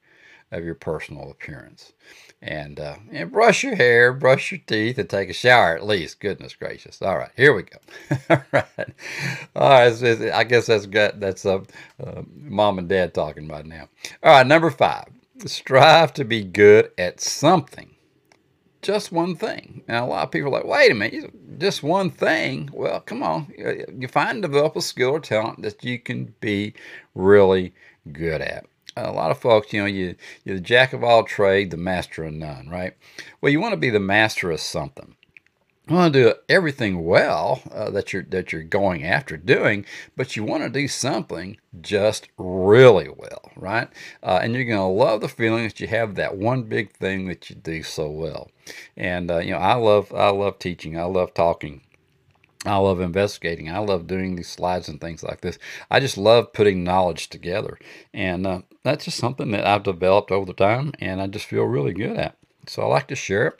of 0.52 0.66
your 0.66 0.76
personal 0.76 1.32
appearance, 1.32 1.94
and 2.42 2.78
uh, 2.78 2.98
and 3.10 3.32
brush 3.32 3.64
your 3.64 3.76
hair, 3.76 4.12
brush 4.12 4.52
your 4.52 4.60
teeth, 4.68 4.98
and 4.98 5.10
take 5.10 5.30
a 5.30 5.34
shower 5.34 5.78
at 5.78 5.86
least. 5.86 6.20
Goodness 6.20 6.54
gracious! 6.54 7.02
All 7.02 7.18
right, 7.18 7.32
here 7.38 7.54
we 7.54 7.64
go. 7.64 7.78
All 8.30 8.44
right, 8.52 8.94
all 9.56 9.70
right. 9.70 10.32
I 10.34 10.44
guess 10.44 10.66
that's 10.66 10.86
got 10.86 11.22
that's 11.22 11.46
uh, 11.46 11.62
mom 12.36 12.78
and 12.78 12.90
dad 12.90 13.14
talking 13.14 13.46
about 13.46 13.66
now. 13.66 13.88
All 14.22 14.34
right, 14.34 14.46
number 14.46 14.70
five 14.70 15.06
strive 15.48 16.14
to 16.14 16.26
be 16.26 16.44
good 16.44 16.92
at 16.98 17.22
something. 17.22 17.96
Just 18.82 19.12
one 19.12 19.36
thing. 19.36 19.84
Now, 19.88 20.06
a 20.06 20.08
lot 20.08 20.24
of 20.24 20.32
people 20.32 20.50
are 20.50 20.60
like, 20.60 20.66
wait 20.66 20.92
a 20.92 20.96
minute, 20.96 21.60
just 21.60 21.84
one 21.84 22.10
thing. 22.10 22.70
Well, 22.74 23.02
come 23.02 23.22
on. 23.22 23.54
You 23.58 24.08
find 24.08 24.32
and 24.32 24.42
develop 24.42 24.76
a 24.76 24.82
skill 24.82 25.10
or 25.12 25.20
talent 25.20 25.62
that 25.64 25.84
you 25.84 26.00
can 26.00 26.34
be 26.40 26.74
really 27.14 27.74
good 28.12 28.42
at. 28.42 28.66
A 28.96 29.12
lot 29.12 29.32
of 29.32 29.38
folks, 29.38 29.72
you 29.74 29.82
know, 29.82 29.86
you, 29.86 30.16
you're 30.44 30.56
the 30.56 30.62
jack 30.62 30.94
of 30.94 31.04
all 31.04 31.24
trade, 31.24 31.72
the 31.72 31.78
master 31.78 32.24
of 32.24 32.34
none, 32.34 32.70
right? 32.70 32.94
Well, 33.40 33.52
you 33.52 33.60
want 33.60 33.74
to 33.74 33.78
be 33.78 33.90
the 33.90 34.00
master 34.00 34.50
of 34.52 34.60
something. 34.60 35.16
Want 35.90 36.14
to 36.14 36.24
do 36.24 36.34
everything 36.48 37.06
well 37.06 37.62
uh, 37.72 37.90
that 37.92 38.14
you're 38.14 38.24
that 38.24 38.52
you're 38.52 38.64
going 38.64 39.04
after 39.04 39.38
doing, 39.38 39.86
but 40.16 40.36
you 40.36 40.44
want 40.44 40.64
to 40.64 40.70
do 40.70 40.88
something 40.88 41.58
just 41.82 42.30
really 42.38 43.10
well, 43.10 43.52
right? 43.56 43.90
Uh, 44.24 44.40
and 44.42 44.54
you're 44.54 44.66
going 44.66 44.78
to 44.78 44.84
love 44.84 45.22
the 45.22 45.30
feeling 45.30 45.64
that 45.64 45.80
you 45.80 45.88
have 45.88 46.16
that 46.16 46.38
one 46.38 46.64
big 46.64 46.92
thing 46.94 47.28
that 47.28 47.50
you 47.50 47.56
do 47.56 47.84
so 47.84 48.10
well. 48.10 48.50
And 48.96 49.32
uh, 49.32 49.40
you 49.40 49.52
know, 49.52 49.58
I 49.58 49.76
love 49.76 50.14
I 50.14 50.30
love 50.30 50.60
teaching. 50.60 50.98
I 50.98 51.04
love 51.04 51.34
talking. 51.34 51.82
I 52.66 52.76
love 52.76 53.00
investigating. 53.00 53.72
I 53.72 53.80
love 53.80 54.06
doing 54.06 54.36
these 54.36 54.50
slides 54.50 54.90
and 54.90 55.00
things 55.00 55.24
like 55.24 55.42
this. 55.42 55.58
I 55.90 56.02
just 56.02 56.18
love 56.18 56.52
putting 56.52 56.84
knowledge 56.84 57.30
together, 57.30 57.80
and 58.14 58.46
uh, 58.46 58.62
that's 58.84 59.06
just 59.06 59.18
something 59.18 59.52
that 59.52 59.66
I've 59.66 59.84
developed 59.84 60.32
over 60.32 60.46
the 60.46 60.54
time, 60.54 60.92
and 61.00 61.22
I 61.22 61.28
just 61.28 61.46
feel 61.46 61.64
really 61.64 61.94
good 61.94 62.18
at. 62.18 62.36
So 62.68 62.84
I 62.84 62.86
like 62.88 63.08
to 63.08 63.16
share 63.16 63.48
it 63.48 63.60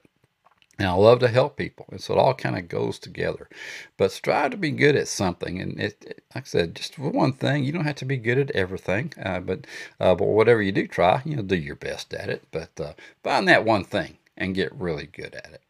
and 0.80 0.88
I 0.88 0.94
love 0.94 1.20
to 1.20 1.28
help 1.28 1.58
people. 1.58 1.86
And 1.92 2.00
so 2.00 2.14
it 2.14 2.20
all 2.20 2.34
kind 2.34 2.58
of 2.58 2.70
goes 2.70 2.98
together. 3.00 3.50
But 3.98 4.14
strive 4.14 4.52
to 4.52 4.58
be 4.58 4.72
good 4.72 4.96
at 4.96 5.10
something. 5.10 5.60
And 5.60 5.78
it, 5.78 6.06
it 6.08 6.24
like 6.34 6.46
I 6.46 6.48
said, 6.48 6.76
just 6.76 6.98
one 6.98 7.34
thing, 7.34 7.66
you 7.66 7.74
don't 7.74 7.84
have 7.84 7.96
to 7.98 8.06
be 8.06 8.16
good 8.16 8.38
at 8.38 8.52
everything. 8.52 9.12
Uh, 9.22 9.42
but 9.42 9.68
uh, 10.00 10.16
but 10.16 10.30
whatever 10.30 10.62
you 10.62 10.72
do 10.72 10.88
try, 10.88 11.22
you 11.26 11.36
know, 11.36 11.42
do 11.42 11.58
your 11.58 11.76
best 11.76 12.14
at 12.14 12.30
it. 12.30 12.44
But 12.52 12.80
uh, 12.80 12.94
find 13.24 13.46
that 13.50 13.66
one 13.66 13.84
thing 13.84 14.18
and 14.38 14.56
get 14.56 14.74
really 14.74 15.06
good 15.06 15.36
at 15.36 15.52
it. 15.52 15.62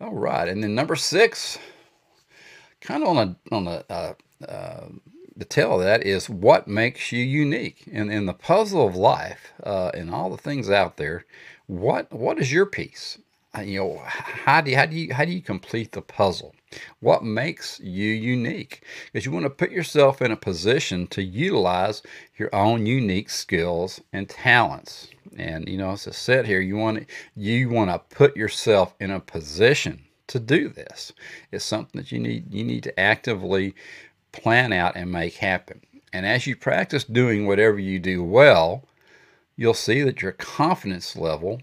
All 0.00 0.14
right. 0.14 0.48
And 0.48 0.64
then 0.64 0.74
number 0.74 0.96
six, 0.96 1.58
kind 2.80 3.02
of 3.02 3.10
on 3.10 3.18
a, 3.18 3.54
on 3.54 3.66
a, 3.66 3.84
uh, 3.90 4.14
uh, 4.48 4.88
the 5.36 5.44
tail 5.44 5.74
of 5.74 5.80
that 5.82 6.02
is 6.04 6.30
what 6.30 6.66
makes 6.66 7.12
you 7.12 7.22
unique. 7.22 7.84
And 7.92 8.10
in 8.10 8.24
the 8.24 8.32
puzzle 8.32 8.86
of 8.86 8.96
life, 8.96 9.52
uh, 9.62 9.90
and 9.92 10.10
all 10.10 10.30
the 10.30 10.38
things 10.38 10.70
out 10.70 10.96
there, 10.96 11.26
what 11.66 12.10
what 12.12 12.38
is 12.38 12.50
your 12.50 12.64
piece? 12.64 13.18
Uh, 13.56 13.62
you 13.62 13.80
know 13.80 14.02
how 14.04 14.60
do 14.60 14.70
you, 14.70 14.76
how 14.76 14.86
do 14.86 14.96
you 14.96 15.14
how 15.14 15.24
do 15.24 15.32
you 15.32 15.40
complete 15.42 15.92
the 15.92 16.02
puzzle? 16.02 16.54
What 17.00 17.24
makes 17.24 17.80
you 17.80 18.08
unique? 18.12 18.82
Because 19.12 19.24
you 19.26 19.32
want 19.32 19.44
to 19.46 19.50
put 19.50 19.70
yourself 19.70 20.20
in 20.22 20.30
a 20.32 20.36
position 20.36 21.06
to 21.08 21.22
utilize 21.22 22.02
your 22.36 22.54
own 22.54 22.86
unique 22.86 23.30
skills 23.30 24.00
and 24.12 24.28
talents. 24.28 25.08
And 25.36 25.68
you 25.68 25.78
know 25.78 25.90
as 25.92 26.06
i 26.06 26.10
said 26.12 26.46
here 26.46 26.60
you 26.60 26.76
want 26.76 26.98
to 26.98 27.06
you 27.36 27.70
want 27.70 27.90
to 27.90 28.16
put 28.16 28.36
yourself 28.36 28.94
in 29.00 29.10
a 29.10 29.20
position 29.20 30.04
to 30.28 30.38
do 30.38 30.68
this. 30.68 31.12
It's 31.50 31.64
something 31.64 32.00
that 32.00 32.12
you 32.12 32.20
need 32.20 32.52
you 32.52 32.64
need 32.64 32.84
to 32.84 33.00
actively 33.00 33.74
plan 34.32 34.72
out 34.72 34.94
and 34.96 35.10
make 35.10 35.34
happen. 35.36 35.80
And 36.12 36.26
as 36.26 36.46
you 36.46 36.54
practice 36.56 37.04
doing 37.04 37.46
whatever 37.46 37.78
you 37.78 37.98
do 37.98 38.22
well 38.22 38.84
you'll 39.56 39.74
see 39.74 40.02
that 40.02 40.22
your 40.22 40.32
confidence 40.32 41.16
level 41.16 41.60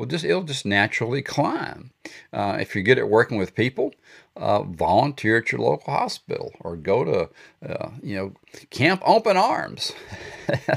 will 0.00 0.06
just 0.06 0.24
it'll 0.24 0.42
just 0.42 0.64
naturally 0.64 1.20
climb. 1.22 1.90
Uh, 2.32 2.56
if 2.58 2.74
you're 2.74 2.82
good 2.82 2.98
at 2.98 3.08
working 3.08 3.36
with 3.36 3.54
people, 3.54 3.92
uh, 4.40 4.62
volunteer 4.62 5.36
at 5.36 5.52
your 5.52 5.60
local 5.60 5.92
hospital 5.92 6.52
or 6.60 6.74
go 6.74 7.04
to 7.04 7.28
uh, 7.68 7.90
you 8.02 8.16
know 8.16 8.32
camp 8.70 9.02
open 9.04 9.36
arms. 9.36 9.92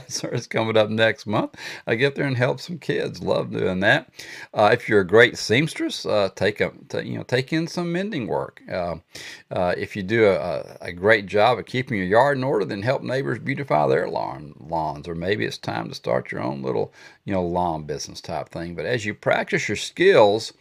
So 0.08 0.29
it's 0.32 0.46
coming 0.46 0.77
up 0.77 0.91
next 0.91 1.25
month. 1.25 1.55
I 1.88 1.96
get 1.96 2.13
there 2.13 2.27
and 2.27 2.38
help 2.38 2.60
some 2.60 2.77
kids. 2.77 3.24
Love 3.24 3.51
doing 3.51 3.79
that. 3.79 4.08
Uh, 4.53 4.70
if 4.72 4.88
you're 4.88 5.00
a 5.00 5.08
great 5.08 5.36
seamstress 5.36 6.05
uh, 6.05 6.29
take 6.36 6.62
a 6.62 6.72
you 7.03 7.17
know 7.17 7.24
take 7.24 7.51
in 7.51 7.65
some 7.67 7.91
mending 7.91 8.27
work. 8.27 8.62
Uh, 8.72 8.98
uh, 9.50 9.74
if 9.75 9.96
you 9.96 10.03
do 10.03 10.27
a, 10.27 10.77
a, 10.79 10.93
great 10.93 11.25
job 11.25 11.58
of 11.58 11.65
keeping 11.65 11.98
your 11.98 12.05
yard 12.05 12.38
in 12.38 12.43
order 12.43 12.65
then 12.65 12.84
help 12.84 13.01
neighbors 13.01 13.39
beautify 13.39 13.88
their 13.88 14.08
lawn 14.08 14.53
lawns 14.60 15.08
or 15.08 15.15
maybe 15.15 15.43
it's 15.43 15.58
time 15.58 15.89
to 15.89 15.96
start 15.96 16.32
your 16.32 16.41
own 16.41 16.62
little 16.62 16.93
you 17.25 17.34
know 17.34 17.43
lawn 17.43 17.84
business 17.86 18.22
type 18.22 18.50
thing. 18.50 18.75
But 18.75 18.86
as 18.86 19.05
you 19.05 19.15
practice 19.15 19.67
your 19.67 19.77
skills 19.77 20.53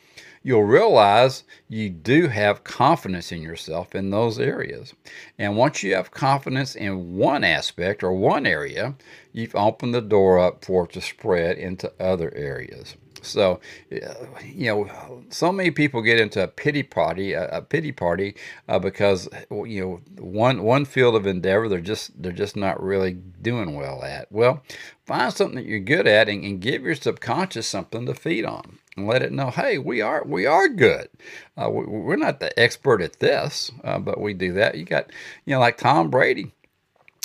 you'll 0.42 0.64
realize 0.64 1.44
you 1.68 1.88
do 1.90 2.28
have 2.28 2.64
confidence 2.64 3.32
in 3.32 3.42
yourself 3.42 3.94
in 3.94 4.10
those 4.10 4.38
areas. 4.38 4.94
And 5.38 5.56
once 5.56 5.82
you 5.82 5.94
have 5.94 6.10
confidence 6.10 6.74
in 6.74 7.16
one 7.16 7.44
aspect 7.44 8.02
or 8.02 8.12
one 8.12 8.46
area, 8.46 8.94
you've 9.32 9.54
opened 9.54 9.94
the 9.94 10.00
door 10.00 10.38
up 10.38 10.64
for 10.64 10.84
it 10.84 10.92
to 10.92 11.00
spread 11.00 11.58
into 11.58 11.92
other 12.00 12.32
areas. 12.34 12.96
So, 13.22 13.60
you 13.90 14.66
know, 14.66 15.24
so 15.30 15.52
many 15.52 15.70
people 15.70 16.02
get 16.02 16.20
into 16.20 16.42
a 16.42 16.48
pity 16.48 16.82
party, 16.82 17.32
a, 17.32 17.48
a 17.48 17.62
pity 17.62 17.92
party, 17.92 18.36
uh, 18.68 18.78
because 18.78 19.28
you 19.50 19.80
know 19.80 20.22
one 20.22 20.62
one 20.62 20.84
field 20.84 21.14
of 21.14 21.26
endeavor 21.26 21.68
they're 21.68 21.80
just 21.80 22.20
they're 22.20 22.32
just 22.32 22.56
not 22.56 22.82
really 22.82 23.12
doing 23.12 23.74
well 23.74 24.02
at. 24.02 24.30
Well, 24.30 24.62
find 25.06 25.32
something 25.32 25.56
that 25.56 25.66
you're 25.66 25.80
good 25.80 26.06
at 26.06 26.28
and, 26.28 26.44
and 26.44 26.60
give 26.60 26.82
your 26.82 26.94
subconscious 26.94 27.66
something 27.66 28.06
to 28.06 28.14
feed 28.14 28.44
on 28.44 28.78
and 28.96 29.06
let 29.06 29.22
it 29.22 29.32
know, 29.32 29.50
hey, 29.50 29.78
we 29.78 30.00
are 30.00 30.22
we 30.24 30.46
are 30.46 30.68
good. 30.68 31.08
Uh, 31.56 31.70
we, 31.70 32.12
are 32.12 32.16
not 32.16 32.40
the 32.40 32.58
expert 32.58 33.00
at 33.00 33.18
this, 33.18 33.70
uh, 33.84 33.98
but 33.98 34.20
we 34.20 34.34
do 34.34 34.52
that. 34.52 34.76
You 34.76 34.84
got, 34.84 35.10
you 35.44 35.54
know, 35.54 35.60
like 35.60 35.78
Tom 35.78 36.10
Brady, 36.10 36.52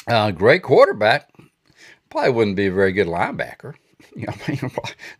uh, 0.07 0.31
great 0.31 0.63
quarterback, 0.63 1.29
probably 2.09 2.31
wouldn't 2.31 2.55
be 2.55 2.67
a 2.67 2.71
very 2.71 2.91
good 2.91 3.07
linebacker. 3.07 3.75
You 4.15 4.27
know, 4.27 4.33
I 4.47 4.51
mean, 4.51 4.71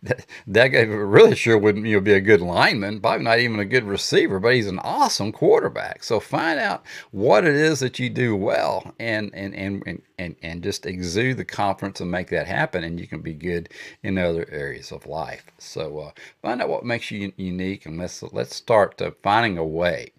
that, 0.02 0.26
that 0.46 0.68
guy 0.68 0.80
really 0.80 1.34
sure 1.36 1.58
wouldn't 1.58 1.86
you 1.86 1.96
know, 1.96 2.00
be 2.00 2.14
a 2.14 2.20
good 2.20 2.40
lineman, 2.40 3.00
probably 3.00 3.24
not 3.24 3.38
even 3.38 3.60
a 3.60 3.64
good 3.64 3.84
receiver, 3.84 4.40
but 4.40 4.54
he's 4.54 4.66
an 4.66 4.78
awesome 4.80 5.30
quarterback. 5.32 6.02
So 6.02 6.20
find 6.20 6.58
out 6.58 6.84
what 7.12 7.44
it 7.44 7.54
is 7.54 7.80
that 7.80 7.98
you 7.98 8.08
do 8.10 8.34
well 8.34 8.94
and 8.98 9.30
and 9.34 9.54
and 9.54 9.82
and, 9.86 10.02
and, 10.18 10.36
and 10.42 10.62
just 10.62 10.86
exude 10.86 11.36
the 11.36 11.44
confidence 11.44 12.00
and 12.00 12.10
make 12.10 12.28
that 12.30 12.46
happen, 12.46 12.84
and 12.84 12.98
you 12.98 13.06
can 13.06 13.20
be 13.20 13.34
good 13.34 13.68
in 14.02 14.18
other 14.18 14.48
areas 14.50 14.90
of 14.92 15.06
life. 15.06 15.44
So 15.58 15.98
uh, 15.98 16.10
find 16.42 16.60
out 16.62 16.68
what 16.68 16.84
makes 16.84 17.10
you 17.10 17.32
unique, 17.36 17.86
and 17.86 17.98
let's 17.98 18.22
let's 18.32 18.56
start 18.56 18.98
to 18.98 19.14
finding 19.22 19.58
a 19.58 19.64
way 19.64 20.12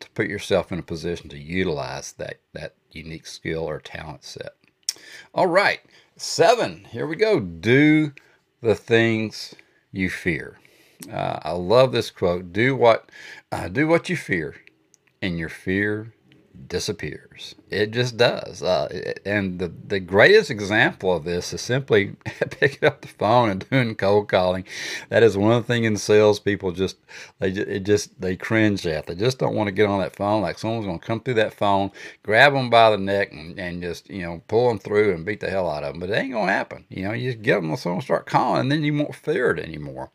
to 0.00 0.10
put 0.10 0.28
yourself 0.28 0.72
in 0.72 0.78
a 0.78 0.82
position 0.82 1.28
to 1.30 1.38
utilize 1.38 2.12
that 2.14 2.38
that 2.52 2.74
unique 2.90 3.26
skill 3.26 3.62
or 3.68 3.80
talent 3.80 4.24
set. 4.24 4.54
All 5.34 5.46
right. 5.46 5.80
Seven, 6.16 6.86
here 6.90 7.06
we 7.06 7.16
go. 7.16 7.40
Do 7.40 8.12
the 8.60 8.74
things 8.74 9.54
you 9.90 10.08
fear. 10.10 10.58
Uh, 11.10 11.40
I 11.42 11.52
love 11.52 11.92
this 11.92 12.10
quote. 12.10 12.52
Do 12.52 12.76
what, 12.76 13.10
uh, 13.50 13.68
do 13.68 13.88
what 13.88 14.08
you 14.08 14.16
fear, 14.16 14.56
and 15.20 15.38
your 15.38 15.48
fear 15.48 16.12
disappears. 16.68 17.54
It 17.70 17.90
just 17.90 18.16
does. 18.16 18.62
Uh, 18.62 19.14
and 19.24 19.58
the, 19.58 19.72
the 19.86 20.00
greatest 20.00 20.50
example 20.50 21.14
of 21.14 21.24
this 21.24 21.52
is 21.52 21.60
simply 21.60 22.16
picking 22.50 22.86
up 22.86 23.02
the 23.02 23.08
phone 23.08 23.50
and 23.50 23.68
doing 23.68 23.94
cold 23.94 24.28
calling. 24.28 24.64
That 25.08 25.22
is 25.22 25.36
one 25.36 25.62
thing 25.62 25.84
in 25.84 25.96
sales 25.96 26.40
people 26.40 26.72
just 26.72 26.96
they 27.40 27.48
it 27.48 27.80
just 27.80 28.20
they 28.20 28.36
cringe 28.36 28.86
at. 28.86 29.06
They 29.06 29.14
just 29.14 29.38
don't 29.38 29.54
want 29.54 29.68
to 29.68 29.72
get 29.72 29.88
on 29.88 30.00
that 30.00 30.16
phone 30.16 30.42
like 30.42 30.58
someone's 30.58 30.86
going 30.86 30.98
to 30.98 31.06
come 31.06 31.20
through 31.20 31.34
that 31.34 31.54
phone, 31.54 31.90
grab 32.22 32.52
them 32.54 32.70
by 32.70 32.90
the 32.90 32.98
neck, 32.98 33.32
and, 33.32 33.58
and 33.58 33.82
just 33.82 34.08
you 34.08 34.22
know 34.22 34.42
pull 34.48 34.68
them 34.68 34.78
through 34.78 35.14
and 35.14 35.26
beat 35.26 35.40
the 35.40 35.50
hell 35.50 35.68
out 35.68 35.84
of 35.84 35.92
them. 35.92 36.00
But 36.00 36.10
it 36.10 36.18
ain't 36.18 36.32
going 36.32 36.46
to 36.46 36.52
happen. 36.52 36.84
You 36.88 37.04
know, 37.04 37.12
you 37.12 37.32
just 37.32 37.42
get 37.42 37.56
them 37.56 37.70
the 37.70 37.76
phone, 37.76 38.00
start 38.00 38.26
calling, 38.26 38.62
and 38.62 38.72
then 38.72 38.82
you 38.82 38.94
won't 38.94 39.14
fear 39.14 39.50
it 39.50 39.58
anymore. 39.58 40.10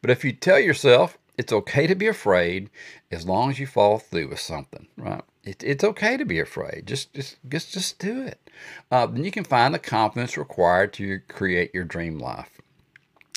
But 0.00 0.10
if 0.10 0.24
you 0.24 0.32
tell 0.32 0.58
yourself 0.58 1.18
it's 1.38 1.52
okay 1.52 1.86
to 1.86 1.94
be 1.94 2.06
afraid 2.06 2.68
as 3.10 3.26
long 3.26 3.50
as 3.50 3.58
you 3.58 3.66
follow 3.66 3.98
through 3.98 4.28
with 4.28 4.40
something, 4.40 4.86
right? 4.96 5.22
It, 5.44 5.62
it's 5.64 5.84
okay 5.84 6.16
to 6.16 6.24
be 6.24 6.38
afraid. 6.38 6.84
Just 6.86 7.14
just 7.14 7.36
just 7.48 7.72
just 7.72 7.98
do 7.98 8.22
it. 8.22 8.50
Uh, 8.90 9.06
then 9.06 9.24
you 9.24 9.30
can 9.32 9.44
find 9.44 9.74
the 9.74 9.78
confidence 9.78 10.36
required 10.36 10.92
to 10.94 11.20
create 11.28 11.74
your 11.74 11.84
dream 11.84 12.18
life. 12.18 12.60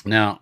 Now, 0.06 0.40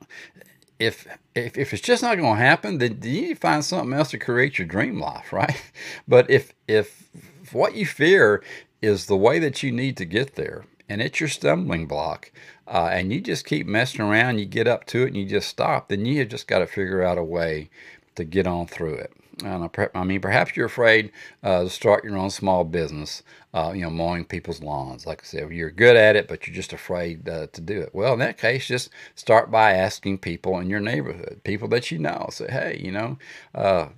if 0.77 1.07
if, 1.35 1.57
if 1.57 1.73
it's 1.73 1.81
just 1.81 2.03
not 2.03 2.17
going 2.17 2.37
to 2.37 2.43
happen, 2.43 2.77
then 2.79 2.99
you 3.01 3.21
need 3.21 3.27
to 3.29 3.35
find 3.35 3.63
something 3.63 3.93
else 3.93 4.11
to 4.11 4.17
create 4.17 4.59
your 4.59 4.67
dream 4.67 4.99
life, 4.99 5.31
right? 5.33 5.61
But 6.07 6.29
if 6.29 6.53
if 6.67 7.09
what 7.51 7.75
you 7.75 7.85
fear 7.85 8.43
is 8.81 9.05
the 9.05 9.17
way 9.17 9.39
that 9.39 9.63
you 9.63 9.71
need 9.71 9.95
to 9.97 10.05
get 10.05 10.35
there, 10.35 10.65
and 10.89 11.01
it's 11.01 11.21
your 11.21 11.29
stumbling 11.29 11.87
block, 11.87 12.31
uh, 12.67 12.89
and 12.91 13.13
you 13.13 13.21
just 13.21 13.45
keep 13.45 13.65
messing 13.65 14.01
around, 14.01 14.39
you 14.39 14.45
get 14.45 14.67
up 14.67 14.85
to 14.87 15.03
it, 15.03 15.07
and 15.07 15.17
you 15.17 15.25
just 15.25 15.47
stop, 15.47 15.87
then 15.87 16.05
you 16.05 16.19
have 16.19 16.27
just 16.27 16.47
got 16.47 16.59
to 16.59 16.67
figure 16.67 17.01
out 17.01 17.17
a 17.17 17.23
way 17.23 17.69
to 18.15 18.25
get 18.25 18.47
on 18.47 18.67
through 18.67 18.95
it. 18.95 19.13
I 19.43 20.03
mean, 20.03 20.21
perhaps 20.21 20.55
you're 20.55 20.67
afraid 20.67 21.11
uh, 21.41 21.63
to 21.63 21.69
start 21.69 22.03
your 22.03 22.17
own 22.17 22.29
small 22.29 22.63
business, 22.63 23.23
uh, 23.53 23.71
you 23.75 23.81
know, 23.81 23.89
mowing 23.89 24.25
people's 24.25 24.63
lawns. 24.63 25.05
Like 25.05 25.21
I 25.21 25.25
said, 25.25 25.51
you're 25.51 25.69
good 25.69 25.95
at 25.95 26.15
it, 26.15 26.27
but 26.27 26.47
you're 26.47 26.55
just 26.55 26.73
afraid 26.73 27.29
uh, 27.29 27.47
to 27.47 27.61
do 27.61 27.81
it. 27.81 27.93
Well, 27.93 28.13
in 28.13 28.19
that 28.19 28.37
case, 28.37 28.65
just 28.65 28.89
start 29.13 29.51
by 29.51 29.73
asking 29.73 30.17
people 30.19 30.57
in 30.59 30.69
your 30.69 30.79
neighborhood, 30.79 31.41
people 31.43 31.67
that 31.69 31.91
you 31.91 31.99
know. 31.99 32.27
Say, 32.31 32.47
hey, 32.49 32.81
you 32.83 32.91
know, 32.91 33.17
uh, 33.53 33.89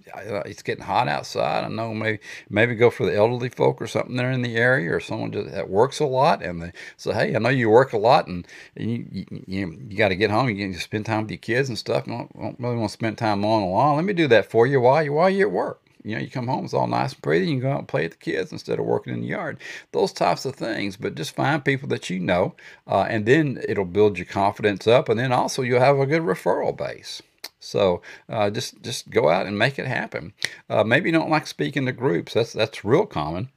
it's 0.45 0.61
getting 0.61 0.83
hot 0.83 1.07
outside. 1.07 1.63
I 1.63 1.69
know 1.69 1.93
maybe 1.93 2.19
maybe 2.49 2.75
go 2.75 2.89
for 2.89 3.05
the 3.05 3.15
elderly 3.15 3.49
folk 3.49 3.81
or 3.81 3.87
something 3.87 4.17
there 4.17 4.31
in 4.31 4.41
the 4.41 4.57
area, 4.57 4.93
or 4.93 4.99
someone 4.99 5.31
that 5.31 5.69
works 5.69 5.99
a 5.99 6.05
lot, 6.05 6.43
and 6.43 6.61
they 6.61 6.71
say, 6.97 7.13
hey, 7.13 7.35
I 7.35 7.39
know 7.39 7.49
you 7.49 7.69
work 7.69 7.93
a 7.93 7.97
lot, 7.97 8.27
and 8.27 8.45
you 8.75 9.05
you, 9.11 9.25
you, 9.47 9.79
you 9.89 9.97
got 9.97 10.09
to 10.09 10.15
get 10.17 10.31
home. 10.31 10.49
You 10.49 10.73
to 10.73 10.79
spend 10.79 11.05
time 11.05 11.21
with 11.21 11.31
your 11.31 11.37
kids 11.37 11.69
and 11.69 11.77
stuff. 11.77 12.07
You 12.07 12.13
don't, 12.13 12.33
don't 12.37 12.59
really 12.59 12.75
want 12.75 12.89
to 12.89 12.93
spend 12.93 13.17
time 13.17 13.41
mowing 13.41 13.65
the 13.65 13.71
lawn. 13.71 13.95
Let 13.95 14.05
me 14.05 14.13
do 14.13 14.27
that 14.27 14.49
for 14.51 14.67
you 14.67 14.81
while 14.81 15.03
you 15.03 15.13
while 15.13 15.29
you're 15.29 15.47
at 15.47 15.53
work 15.53 15.84
you 16.05 16.15
know, 16.15 16.21
you 16.21 16.29
come 16.29 16.47
home, 16.47 16.65
it's 16.65 16.73
all 16.73 16.87
nice 16.87 17.13
and 17.13 17.23
pretty, 17.23 17.47
you 17.47 17.59
go 17.59 17.71
out 17.71 17.79
and 17.79 17.87
play 17.87 18.03
with 18.03 18.11
the 18.11 18.17
kids 18.17 18.51
instead 18.51 18.77
of 18.77 18.85
working 18.85 19.13
in 19.13 19.21
the 19.21 19.27
yard. 19.27 19.59
Those 19.91 20.13
types 20.13 20.45
of 20.45 20.55
things, 20.55 20.97
but 20.97 21.15
just 21.15 21.35
find 21.35 21.65
people 21.65 21.89
that 21.89 22.09
you 22.09 22.19
know, 22.19 22.55
uh, 22.87 23.07
and 23.09 23.25
then 23.25 23.59
it'll 23.67 23.85
build 23.85 24.17
your 24.17 24.27
confidence 24.27 24.85
up, 24.85 25.09
and 25.09 25.19
then 25.19 25.31
also 25.31 25.63
you'll 25.63 25.79
have 25.79 25.97
a 25.97 26.05
good 26.05 26.21
referral 26.21 26.77
base. 26.77 27.21
So 27.59 28.03
uh, 28.29 28.51
just 28.51 28.81
just 28.83 29.09
go 29.09 29.29
out 29.29 29.47
and 29.47 29.57
make 29.57 29.79
it 29.79 29.87
happen. 29.87 30.33
Uh, 30.69 30.83
maybe 30.83 31.09
you 31.09 31.13
don't 31.13 31.31
like 31.31 31.47
speaking 31.47 31.87
to 31.87 31.91
groups. 31.91 32.33
That's 32.33 32.53
that's 32.53 32.85
real 32.85 33.07
common 33.07 33.49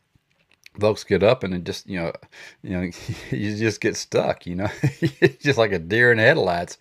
folks 0.78 1.02
get 1.04 1.22
up 1.22 1.42
and 1.42 1.64
just 1.64 1.88
you 1.88 1.98
know 1.98 2.12
you 2.62 2.70
know 2.70 2.90
you 3.30 3.56
just 3.56 3.80
get 3.80 3.96
stuck 3.96 4.46
you 4.46 4.54
know 4.54 4.68
just 5.40 5.58
like 5.58 5.72
a 5.72 5.78
deer 5.78 6.12
in 6.12 6.18
headlights 6.18 6.78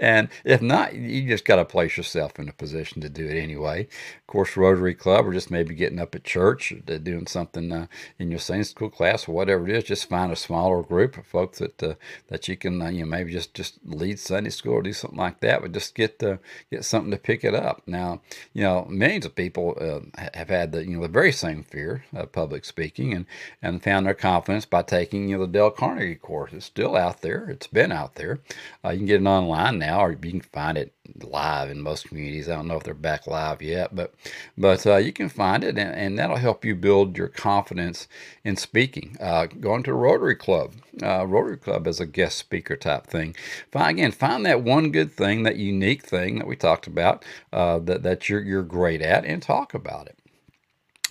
and 0.00 0.28
if 0.44 0.60
not 0.60 0.94
you 0.94 1.28
just 1.28 1.44
got 1.44 1.56
to 1.56 1.64
place 1.64 1.96
yourself 1.96 2.38
in 2.38 2.48
a 2.48 2.52
position 2.52 3.00
to 3.00 3.08
do 3.08 3.26
it 3.26 3.36
anyway 3.36 3.86
course 4.26 4.56
rotary 4.56 4.94
club 4.94 5.26
or 5.26 5.32
just 5.32 5.50
maybe 5.50 5.74
getting 5.74 5.98
up 5.98 6.14
at 6.14 6.24
church 6.24 6.72
or 6.72 6.98
doing 6.98 7.26
something 7.26 7.72
uh, 7.72 7.86
in 8.18 8.30
your 8.30 8.40
sunday 8.40 8.62
school 8.62 8.90
class 8.90 9.28
or 9.28 9.32
whatever 9.32 9.68
it 9.68 9.76
is 9.76 9.84
just 9.84 10.08
find 10.08 10.32
a 10.32 10.36
smaller 10.36 10.82
group 10.82 11.16
of 11.16 11.26
folks 11.26 11.58
that 11.58 11.82
uh, 11.82 11.94
that 12.28 12.48
you 12.48 12.56
can 12.56 12.80
uh, 12.82 12.88
you 12.88 13.00
know 13.00 13.06
maybe 13.06 13.32
just 13.32 13.54
just 13.54 13.78
lead 13.84 14.18
sunday 14.18 14.50
school 14.50 14.74
or 14.74 14.82
do 14.82 14.92
something 14.92 15.18
like 15.18 15.40
that 15.40 15.62
but 15.62 15.72
just 15.72 15.94
get 15.94 16.22
uh, 16.22 16.36
get 16.70 16.84
something 16.84 17.10
to 17.10 17.16
pick 17.16 17.44
it 17.44 17.54
up 17.54 17.82
now 17.86 18.20
you 18.52 18.62
know 18.62 18.86
millions 18.88 19.24
of 19.24 19.34
people 19.34 19.76
uh, 19.80 20.00
have 20.34 20.48
had 20.48 20.72
the 20.72 20.84
you 20.84 20.96
know 20.96 21.02
the 21.02 21.08
very 21.08 21.32
same 21.32 21.62
fear 21.62 22.04
of 22.12 22.32
public 22.32 22.64
speaking 22.64 23.12
and 23.12 23.26
and 23.62 23.82
found 23.82 24.06
their 24.06 24.14
confidence 24.14 24.64
by 24.64 24.82
taking 24.82 25.28
you 25.28 25.36
know, 25.36 25.46
the 25.46 25.52
Dale 25.52 25.70
Carnegie 25.70 26.14
course. 26.14 26.52
It's 26.52 26.66
still 26.66 26.96
out 26.96 27.22
there. 27.22 27.48
It's 27.48 27.66
been 27.66 27.92
out 27.92 28.14
there. 28.16 28.40
Uh, 28.84 28.90
you 28.90 28.98
can 28.98 29.06
get 29.06 29.22
it 29.22 29.26
online 29.26 29.78
now, 29.78 30.00
or 30.00 30.10
you 30.12 30.16
can 30.18 30.40
find 30.40 30.78
it 30.78 30.92
live 31.22 31.70
in 31.70 31.80
most 31.80 32.08
communities. 32.08 32.48
I 32.48 32.54
don't 32.54 32.68
know 32.68 32.76
if 32.76 32.84
they're 32.84 32.94
back 32.94 33.26
live 33.26 33.62
yet, 33.62 33.94
but 33.94 34.14
but 34.56 34.86
uh, 34.86 34.96
you 34.96 35.12
can 35.12 35.28
find 35.28 35.64
it, 35.64 35.78
and, 35.78 35.94
and, 35.94 36.18
that'll 36.18 36.36
help 36.36 36.64
you 36.64 36.74
build 36.74 37.16
your 37.16 37.28
confidence 37.28 38.08
in 38.44 38.56
speaking. 38.56 39.16
Uh, 39.20 39.46
going 39.46 39.82
to 39.84 39.92
Rotary 39.94 40.36
Club, 40.36 40.74
uh, 41.02 41.26
Rotary 41.26 41.58
Club 41.58 41.86
as 41.86 42.00
a 42.00 42.06
guest 42.06 42.38
speaker 42.38 42.76
type 42.76 43.06
thing. 43.06 43.36
Find 43.70 43.98
again, 43.98 44.12
find 44.12 44.44
that 44.46 44.62
one 44.62 44.90
good 44.90 45.12
thing, 45.12 45.42
that 45.44 45.56
unique 45.56 46.04
thing 46.04 46.38
that 46.38 46.46
we 46.46 46.56
talked 46.56 46.86
about 46.86 47.24
uh, 47.52 47.78
that 47.80 48.02
that 48.02 48.28
you're 48.28 48.42
you're 48.42 48.62
great 48.62 49.02
at, 49.02 49.24
and 49.24 49.42
talk 49.42 49.74
about 49.74 50.06
it. 50.06 50.15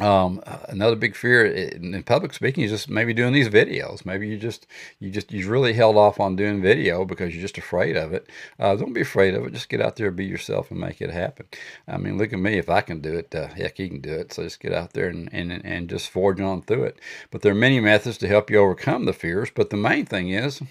Um, 0.01 0.41
another 0.67 0.97
big 0.97 1.15
fear 1.15 1.45
in 1.45 2.03
public 2.03 2.33
speaking 2.33 2.65
is 2.65 2.71
just 2.71 2.89
maybe 2.89 3.13
doing 3.13 3.31
these 3.31 3.47
videos. 3.47 4.05
Maybe 4.05 4.27
you 4.27 4.37
just 4.37 4.67
you 4.99 5.09
just 5.09 5.31
you 5.31 5.47
really 5.49 5.71
held 5.71 5.95
off 5.95 6.19
on 6.19 6.35
doing 6.35 6.61
video 6.61 7.05
because 7.05 7.33
you're 7.33 7.41
just 7.41 7.57
afraid 7.57 7.95
of 7.95 8.11
it. 8.11 8.27
Uh, 8.59 8.75
don't 8.75 8.91
be 8.91 9.01
afraid 9.01 9.35
of 9.35 9.45
it. 9.45 9.53
Just 9.53 9.69
get 9.69 9.79
out 9.79 9.95
there, 9.95 10.11
be 10.11 10.25
yourself, 10.25 10.69
and 10.69 10.81
make 10.81 11.01
it 11.01 11.11
happen. 11.11 11.45
I 11.87 11.95
mean, 11.95 12.17
look 12.17 12.33
at 12.33 12.39
me. 12.39 12.57
If 12.57 12.69
I 12.69 12.81
can 12.81 12.99
do 12.99 13.13
it, 13.13 13.33
uh, 13.33 13.47
heck, 13.47 13.77
he 13.77 13.87
can 13.87 14.01
do 14.01 14.13
it. 14.13 14.33
So 14.33 14.43
just 14.43 14.59
get 14.59 14.73
out 14.73 14.91
there 14.91 15.07
and, 15.07 15.29
and 15.31 15.51
and 15.63 15.89
just 15.89 16.09
forge 16.09 16.41
on 16.41 16.61
through 16.63 16.83
it. 16.83 16.99
But 17.31 17.41
there 17.41 17.53
are 17.53 17.55
many 17.55 17.79
methods 17.79 18.17
to 18.17 18.27
help 18.27 18.49
you 18.49 18.57
overcome 18.57 19.05
the 19.05 19.13
fears. 19.13 19.49
But 19.53 19.69
the 19.69 19.77
main 19.77 20.05
thing 20.05 20.27
is 20.29 20.61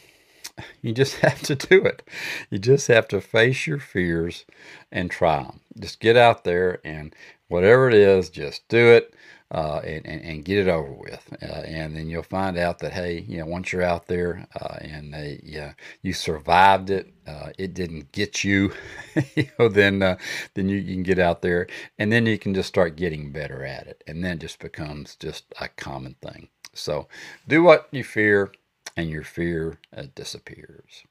you 0.83 0.93
just 0.93 1.17
have 1.17 1.43
to 1.43 1.55
do 1.55 1.85
it. 1.85 2.03
You 2.51 2.59
just 2.59 2.89
have 2.89 3.09
to 3.09 3.21
face 3.21 3.67
your 3.67 3.79
fears 3.79 4.45
and 4.93 5.11
try 5.11 5.43
them. 5.43 5.61
Just 5.79 5.99
get 6.01 6.17
out 6.17 6.45
there 6.45 6.81
and 6.85 7.15
whatever 7.49 7.89
it 7.89 7.95
is, 7.95 8.31
just 8.31 8.67
do 8.69 8.89
it 8.89 9.15
uh, 9.51 9.81
and, 9.85 10.05
and, 10.07 10.23
and, 10.23 10.45
get 10.45 10.59
it 10.59 10.69
over 10.69 10.93
with. 10.93 11.29
Uh, 11.41 11.47
and 11.47 11.95
then 11.95 12.09
you'll 12.09 12.23
find 12.23 12.59
out 12.59 12.81
that, 12.81 12.93
hey, 12.93 13.25
you 13.29 13.39
know, 13.39 13.47
once 13.47 13.73
you're 13.73 13.83
out 13.83 14.07
there 14.07 14.47
uh, 14.61 14.79
and 14.81 15.15
they, 15.15 15.41
yeah, 15.45 15.75
you 16.03 16.13
survived 16.13 16.91
it, 16.91 17.13
uh, 17.27 17.51
it 17.57 17.73
didn't 17.73 18.11
get 18.11 18.43
you, 18.43 18.73
you 19.37 19.49
know, 19.59 19.69
then, 19.69 20.03
uh, 20.03 20.17
then 20.55 20.69
you, 20.69 20.77
you 20.77 20.95
can 20.95 21.03
get 21.05 21.21
out 21.21 21.43
there 21.43 21.69
and 21.99 22.11
then 22.11 22.27
you 22.27 22.39
can 22.39 22.53
just 22.55 22.69
start 22.69 22.97
getting 22.97 23.31
better 23.31 23.65
at 23.65 23.87
it. 23.87 24.03
And 24.07 24.25
then 24.25 24.33
it 24.39 24.41
just 24.41 24.59
becomes 24.59 25.15
just 25.17 25.45
a 25.61 25.69
common 25.69 26.17
thing. 26.21 26.49
So 26.73 27.07
do 27.47 27.63
what 27.63 27.89
you 27.93 28.03
fear 28.03 28.51
and 28.97 29.09
your 29.09 29.25
fear 29.25 29.79
uh, 29.97 30.05
disappears. 30.15 31.05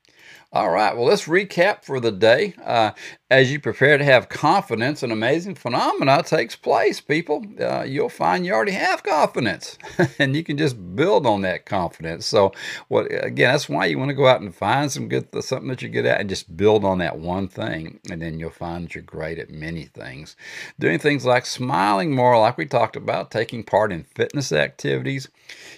All 0.54 0.70
right, 0.70 0.96
well, 0.96 1.06
let's 1.06 1.26
recap 1.26 1.84
for 1.84 2.00
the 2.00 2.12
day. 2.12 2.54
Uh, 2.64 2.92
as 3.32 3.52
you 3.52 3.60
prepare 3.60 3.98
to 3.98 4.04
have 4.04 4.30
confidence, 4.30 5.02
an 5.02 5.12
amazing 5.12 5.56
phenomena 5.56 6.22
takes 6.22 6.56
place, 6.56 7.02
people. 7.02 7.44
Uh, 7.60 7.82
you'll 7.82 8.08
find 8.08 8.46
you 8.46 8.54
already 8.54 8.74
have 8.74 9.02
confidence, 9.02 9.80
and 10.20 10.36
you 10.36 10.44
can 10.44 10.56
just 10.56 10.96
build 10.96 11.26
on 11.26 11.42
that 11.42 11.66
confidence. 11.66 12.28
So, 12.28 12.52
what 12.88 13.08
again, 13.12 13.52
that's 13.52 13.68
why 13.68 13.88
you 13.88 13.98
want 13.98 14.10
to 14.10 14.14
go 14.14 14.28
out 14.28 14.42
and 14.42 14.54
find 14.54 14.92
some 14.92 15.10
good 15.10 15.28
something 15.44 15.70
that 15.70 15.82
you're 15.82 15.90
good 15.90 16.06
at, 16.06 16.20
and 16.20 16.30
just 16.30 16.56
build 16.56 16.86
on 16.86 17.00
that 17.00 17.18
one 17.18 17.48
thing, 17.48 18.00
and 18.12 18.22
then 18.22 18.38
you'll 18.38 18.52
find 18.52 18.86
that 18.86 18.94
you're 18.94 19.04
great 19.04 19.40
at 19.40 19.50
many 19.50 19.86
things. 19.86 20.36
Doing 20.78 21.00
things 21.00 21.26
like 21.26 21.48
smiling 21.48 22.14
more, 22.14 22.40
like 22.40 22.60
we 22.60 22.68
talked 22.68 22.96
about, 22.96 23.32
taking 23.32 23.64
part 23.64 23.92
in 23.92 24.04
fitness 24.04 24.52
activities, 24.52 25.30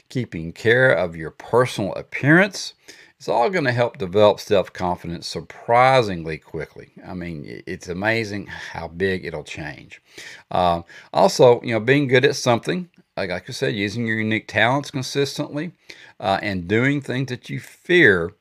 keeping 0.10 0.52
care 0.52 0.92
of 0.92 1.16
your 1.16 1.32
personal 1.32 1.94
appearance 1.94 2.74
it's 3.18 3.30
all 3.30 3.50
going 3.50 3.66
to 3.66 3.72
help 3.72 3.98
develop 3.98 4.40
self 4.40 4.74
confidence 4.74 5.28
surprisingly 5.28 6.38
quickly. 6.38 6.92
I 7.06 7.14
mean, 7.14 7.64
it's 7.66 7.88
amazing 7.88 8.48
how 8.48 8.88
big 8.90 9.26
it'll 9.26 9.44
change. 9.44 10.02
Um, 10.52 10.84
also, 11.14 11.62
you 11.62 11.74
know, 11.74 11.80
being 11.80 12.08
good 12.08 12.26
at 12.26 12.36
something, 12.36 12.90
like, 13.16 13.30
like 13.30 13.50
I 13.50 13.54
said, 13.54 13.74
using 13.74 14.06
your 14.06 14.18
unique 14.18 14.48
talents 14.48 14.92
consistently 14.92 15.72
uh, 16.20 16.40
and 16.42 16.68
doing 16.68 17.02
things 17.02 17.30
that 17.30 17.50
you 17.50 17.60
fear 17.60 18.34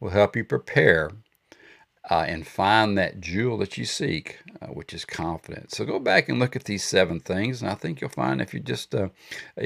will 0.00 0.10
help 0.10 0.36
you 0.36 0.44
prepare 0.44 1.10
uh, 2.10 2.24
and 2.28 2.46
find 2.46 2.98
that 2.98 3.20
jewel 3.20 3.56
that 3.58 3.78
you 3.78 3.86
seek, 3.86 4.40
uh, 4.62 4.66
which 4.68 4.94
is 4.94 5.04
confidence. 5.04 5.76
So 5.76 5.84
go 5.84 5.98
back 5.98 6.28
and 6.28 6.38
look 6.38 6.56
at 6.56 6.64
these 6.64 6.84
seven 6.84 7.20
things, 7.20 7.62
and 7.62 7.70
I 7.70 7.74
think 7.74 8.00
you'll 8.00 8.10
find 8.10 8.40
if 8.40 8.54
you 8.54 8.60
just 8.60 8.94
uh, 8.94 9.08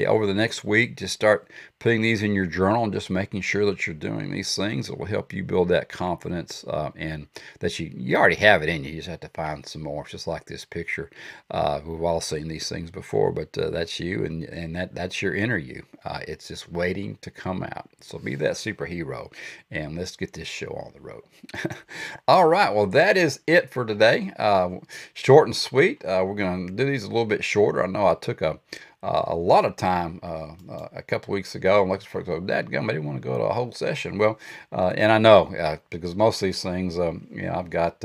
over 0.07 0.25
the 0.25 0.33
next 0.33 0.63
week 0.63 0.97
just 0.97 1.13
start 1.13 1.49
putting 1.79 2.01
these 2.01 2.23
in 2.23 2.33
your 2.33 2.45
journal 2.45 2.83
and 2.83 2.93
just 2.93 3.09
making 3.09 3.41
sure 3.41 3.65
that 3.65 3.87
you're 3.87 3.95
doing 3.95 4.31
these 4.31 4.55
things, 4.55 4.89
it 4.89 4.97
will 4.97 5.05
help 5.05 5.33
you 5.33 5.43
build 5.43 5.69
that 5.69 5.89
confidence 5.89 6.65
uh, 6.67 6.91
and 6.95 7.27
that 7.59 7.79
you 7.79 7.91
you 7.95 8.15
already 8.17 8.35
have 8.35 8.61
it 8.63 8.69
in 8.69 8.83
you. 8.83 8.91
You 8.91 8.97
just 8.97 9.09
have 9.09 9.19
to 9.21 9.29
find 9.29 9.65
some 9.65 9.83
more. 9.83 10.05
Just 10.05 10.27
like 10.27 10.45
this 10.45 10.65
picture. 10.65 11.09
Uh, 11.51 11.81
we've 11.85 12.03
all 12.03 12.21
seen 12.21 12.47
these 12.47 12.69
things 12.69 12.91
before, 12.91 13.31
but 13.31 13.57
uh, 13.57 13.69
that's 13.69 13.99
you, 13.99 14.25
and 14.25 14.43
and 14.43 14.75
that 14.75 14.95
that's 14.95 15.21
your 15.21 15.35
inner 15.35 15.57
you. 15.57 15.83
it's 16.27 16.47
just 16.47 16.71
waiting 16.71 17.17
to 17.21 17.31
come 17.31 17.63
out. 17.63 17.89
So 18.01 18.17
be 18.17 18.35
that 18.35 18.53
superhero, 18.53 19.31
and 19.71 19.95
let's 19.95 20.15
get 20.15 20.33
this 20.33 20.47
show 20.47 20.69
on 20.69 20.93
the 20.93 21.01
road. 21.01 21.23
All 22.27 22.47
right, 22.47 22.73
well, 22.73 22.87
that 22.87 23.17
is 23.17 23.39
it 23.47 23.69
for 23.69 23.85
today. 23.85 24.31
Uh, 24.37 24.78
short 25.13 25.47
and 25.47 25.55
sweet. 25.55 26.03
Uh, 26.03 26.23
we're 26.25 26.35
going 26.35 26.67
to 26.67 26.73
do 26.73 26.85
these 26.85 27.03
a 27.03 27.07
little 27.07 27.25
bit 27.25 27.43
shorter. 27.43 27.83
I 27.83 27.87
know 27.87 28.07
I 28.07 28.15
took 28.15 28.41
a 28.41 28.59
uh, 29.01 29.23
a 29.27 29.35
lot 29.35 29.63
of 29.65 29.75
time 29.75 30.19
uh, 30.21 30.51
uh, 30.69 30.89
a 30.93 31.01
couple 31.01 31.33
weeks 31.33 31.55
ago. 31.55 31.81
I'm 31.81 31.89
looking 31.89 32.07
for 32.07 32.21
go, 32.21 32.39
Dad, 32.39 32.69
gum, 32.69 32.89
I 32.89 32.93
didn't 32.93 33.07
want 33.07 33.21
to 33.21 33.27
go 33.27 33.37
to 33.37 33.45
a 33.45 33.53
whole 33.53 33.71
session. 33.71 34.17
Well, 34.17 34.37
uh, 34.71 34.93
and 34.95 35.11
I 35.11 35.17
know 35.17 35.55
uh, 35.55 35.77
because 35.89 36.15
most 36.15 36.41
of 36.41 36.47
these 36.47 36.61
things, 36.61 36.99
um, 36.99 37.27
you 37.31 37.43
know, 37.43 37.53
I've 37.53 37.69
got 37.69 38.03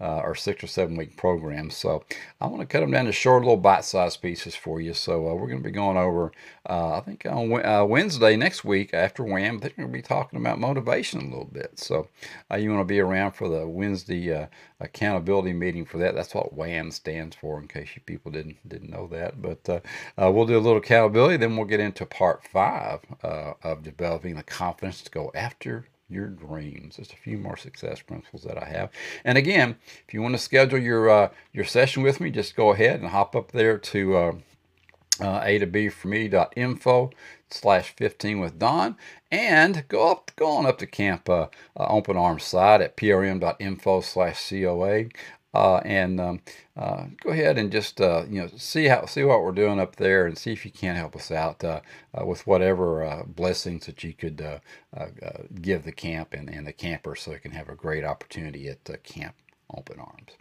uh, 0.00 0.04
our 0.04 0.34
six 0.34 0.62
or 0.62 0.66
seven 0.66 0.96
week 0.96 1.16
programs. 1.16 1.76
So 1.76 2.04
I 2.40 2.46
want 2.46 2.60
to 2.60 2.66
cut 2.66 2.80
them 2.80 2.90
down 2.90 3.06
to 3.06 3.12
short, 3.12 3.42
little 3.42 3.56
bite 3.56 3.84
sized 3.84 4.20
pieces 4.20 4.54
for 4.54 4.80
you. 4.80 4.94
So 4.94 5.22
we're 5.34 5.48
going 5.48 5.62
to 5.62 5.64
be 5.64 5.70
going 5.70 5.96
over, 5.96 6.32
I 6.66 7.00
think 7.00 7.24
on 7.26 7.48
Wednesday 7.88 8.36
next 8.36 8.64
week 8.64 8.92
after 8.92 9.22
WHAM, 9.22 9.60
we're 9.60 9.70
going 9.70 9.88
to 9.88 9.88
be 9.88 10.02
talking 10.02 10.38
about 10.38 10.58
motivation 10.58 11.20
a 11.20 11.24
little 11.24 11.50
bit. 11.50 11.78
So 11.78 12.08
you 12.56 12.70
want 12.70 12.80
to 12.80 12.84
be 12.84 13.00
around 13.00 13.32
for 13.32 13.48
the 13.48 13.66
Wednesday 13.66 14.46
accountability 14.80 15.52
meeting 15.52 15.84
for 15.86 15.98
that. 15.98 16.14
That's 16.14 16.34
what 16.34 16.52
WHAM 16.52 16.90
stands 16.90 17.36
for, 17.36 17.58
in 17.58 17.68
case 17.68 17.88
you 17.94 18.02
people 18.04 18.30
didn't 18.30 18.56
didn't 18.68 18.90
know 18.90 19.06
that. 19.08 19.40
But 19.40 19.68
uh, 19.68 20.30
we'll 20.30 20.46
do 20.46 20.58
a 20.58 20.60
little 20.60 20.78
accountability, 20.78 21.38
then 21.38 21.56
we'll 21.56 21.66
get 21.66 21.80
into 21.80 22.04
part 22.04 22.46
five 22.46 23.00
uh, 23.22 23.54
of 23.62 23.82
developing 23.82 24.36
the 24.36 24.42
confidence 24.42 25.02
to 25.02 25.10
go 25.10 25.30
after 25.34 25.86
your 26.08 26.28
dreams. 26.28 26.96
Just 26.96 27.12
a 27.12 27.16
few 27.16 27.38
more 27.38 27.56
success 27.56 28.00
principles 28.00 28.42
that 28.44 28.62
I 28.62 28.66
have. 28.66 28.90
And 29.24 29.36
again, 29.36 29.76
if 30.06 30.14
you 30.14 30.22
want 30.22 30.34
to 30.34 30.38
schedule 30.38 30.78
your 30.78 31.10
uh, 31.10 31.30
your 31.52 31.64
session 31.64 32.02
with 32.02 32.20
me, 32.20 32.30
just 32.30 32.56
go 32.56 32.72
ahead 32.72 33.00
and 33.00 33.10
hop 33.10 33.34
up 33.34 33.52
there 33.52 33.78
to 33.78 34.16
uh, 34.16 34.32
uh, 35.20 35.40
a 35.42 35.58
to 35.58 35.66
b 35.66 35.88
for 35.88 36.08
me.info 36.08 37.10
slash 37.48 37.94
15 37.96 38.40
with 38.40 38.58
Don 38.58 38.96
and 39.30 39.86
go 39.88 40.10
up 40.10 40.30
go 40.36 40.48
on 40.48 40.66
up 40.66 40.78
to 40.78 40.86
camp 40.86 41.28
uh, 41.28 41.46
uh, 41.76 41.86
open 41.88 42.16
arms 42.16 42.44
side 42.44 42.80
at 42.82 42.96
prm.info 42.96 44.00
slash 44.00 44.50
coa 44.50 45.04
uh, 45.56 45.80
and 45.86 46.20
um, 46.20 46.40
uh, 46.76 47.06
go 47.20 47.30
ahead 47.30 47.56
and 47.56 47.72
just 47.72 47.98
uh, 48.00 48.24
you 48.28 48.42
know 48.42 48.48
see 48.58 48.84
how 48.84 49.06
see 49.06 49.24
what 49.24 49.42
we're 49.42 49.52
doing 49.52 49.80
up 49.80 49.96
there 49.96 50.26
and 50.26 50.36
see 50.36 50.52
if 50.52 50.66
you 50.66 50.70
can't 50.70 50.98
help 50.98 51.16
us 51.16 51.30
out 51.30 51.64
uh, 51.64 51.80
uh, 52.12 52.26
with 52.26 52.46
whatever 52.46 53.02
uh, 53.02 53.22
blessings 53.24 53.86
that 53.86 54.04
you 54.04 54.12
could 54.12 54.36
give 55.62 55.84
the 55.84 55.92
camp 55.92 56.34
and, 56.34 56.50
and 56.50 56.66
the 56.66 56.72
camper 56.72 57.16
so 57.16 57.30
they 57.30 57.38
can 57.38 57.52
have 57.52 57.70
a 57.70 57.74
great 57.74 58.04
opportunity 58.04 58.68
at 58.68 59.02
camp 59.02 59.34
open 59.74 59.98
arms. 60.00 60.32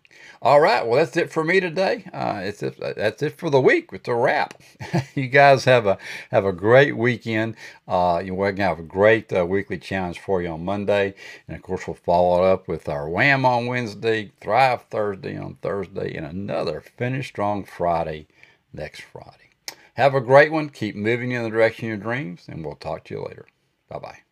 All 0.42 0.60
right, 0.62 0.86
well 0.86 1.00
that's 1.00 1.18
it 1.18 1.32
for 1.32 1.44
me 1.44 1.60
today. 1.60 2.06
Uh, 2.14 2.42
it's 2.44 2.64
it, 2.64 2.80
that's 2.96 3.24
it 3.24 3.38
for 3.38 3.50
the 3.50 3.62
week. 3.62 3.90
It's 3.94 4.08
a 4.08 4.16
wrap. 4.16 4.62
you 5.16 5.28
guys 5.28 5.66
have 5.66 5.86
a 5.88 5.98
have 6.32 6.46
a 6.46 6.54
great 6.54 6.98
weekend. 6.98 7.56
Uh, 7.88 8.22
we're 8.28 8.52
gonna 8.52 8.70
have 8.70 8.80
a 8.80 8.84
great 8.84 9.32
uh, 9.34 9.46
weekly 9.46 9.78
challenge 9.78 10.20
for 10.20 10.42
you 10.42 10.50
on 10.50 10.66
Monday, 10.66 11.16
and 11.48 11.58
of 11.58 11.64
course 11.64 11.88
we'll 11.88 11.96
follow 11.96 12.44
it 12.44 12.52
up 12.54 12.68
with 12.68 12.88
our 12.90 13.10
Wham 13.10 13.46
on 13.46 13.68
Wednesday, 13.68 14.32
Thrive 14.42 14.84
Thursday 14.84 15.38
on 15.38 15.56
Thursday, 15.62 16.16
and 16.16 16.26
another 16.26 16.82
Finish 16.82 17.28
Strong 17.30 17.66
Friday 17.66 18.28
next 18.74 19.02
Friday. 19.02 19.50
Have 19.96 20.14
a 20.16 20.22
great 20.22 20.52
one. 20.52 20.70
Keep 20.70 20.96
moving 20.96 21.32
in 21.32 21.44
the 21.44 21.50
direction 21.50 21.86
of 21.86 21.90
your 21.90 21.98
dreams, 21.98 22.46
and 22.50 22.66
we'll 22.66 22.76
talk 22.76 23.06
to 23.06 23.16
you 23.16 23.24
later. 23.24 23.48
Bye 23.90 24.00
bye. 24.00 24.25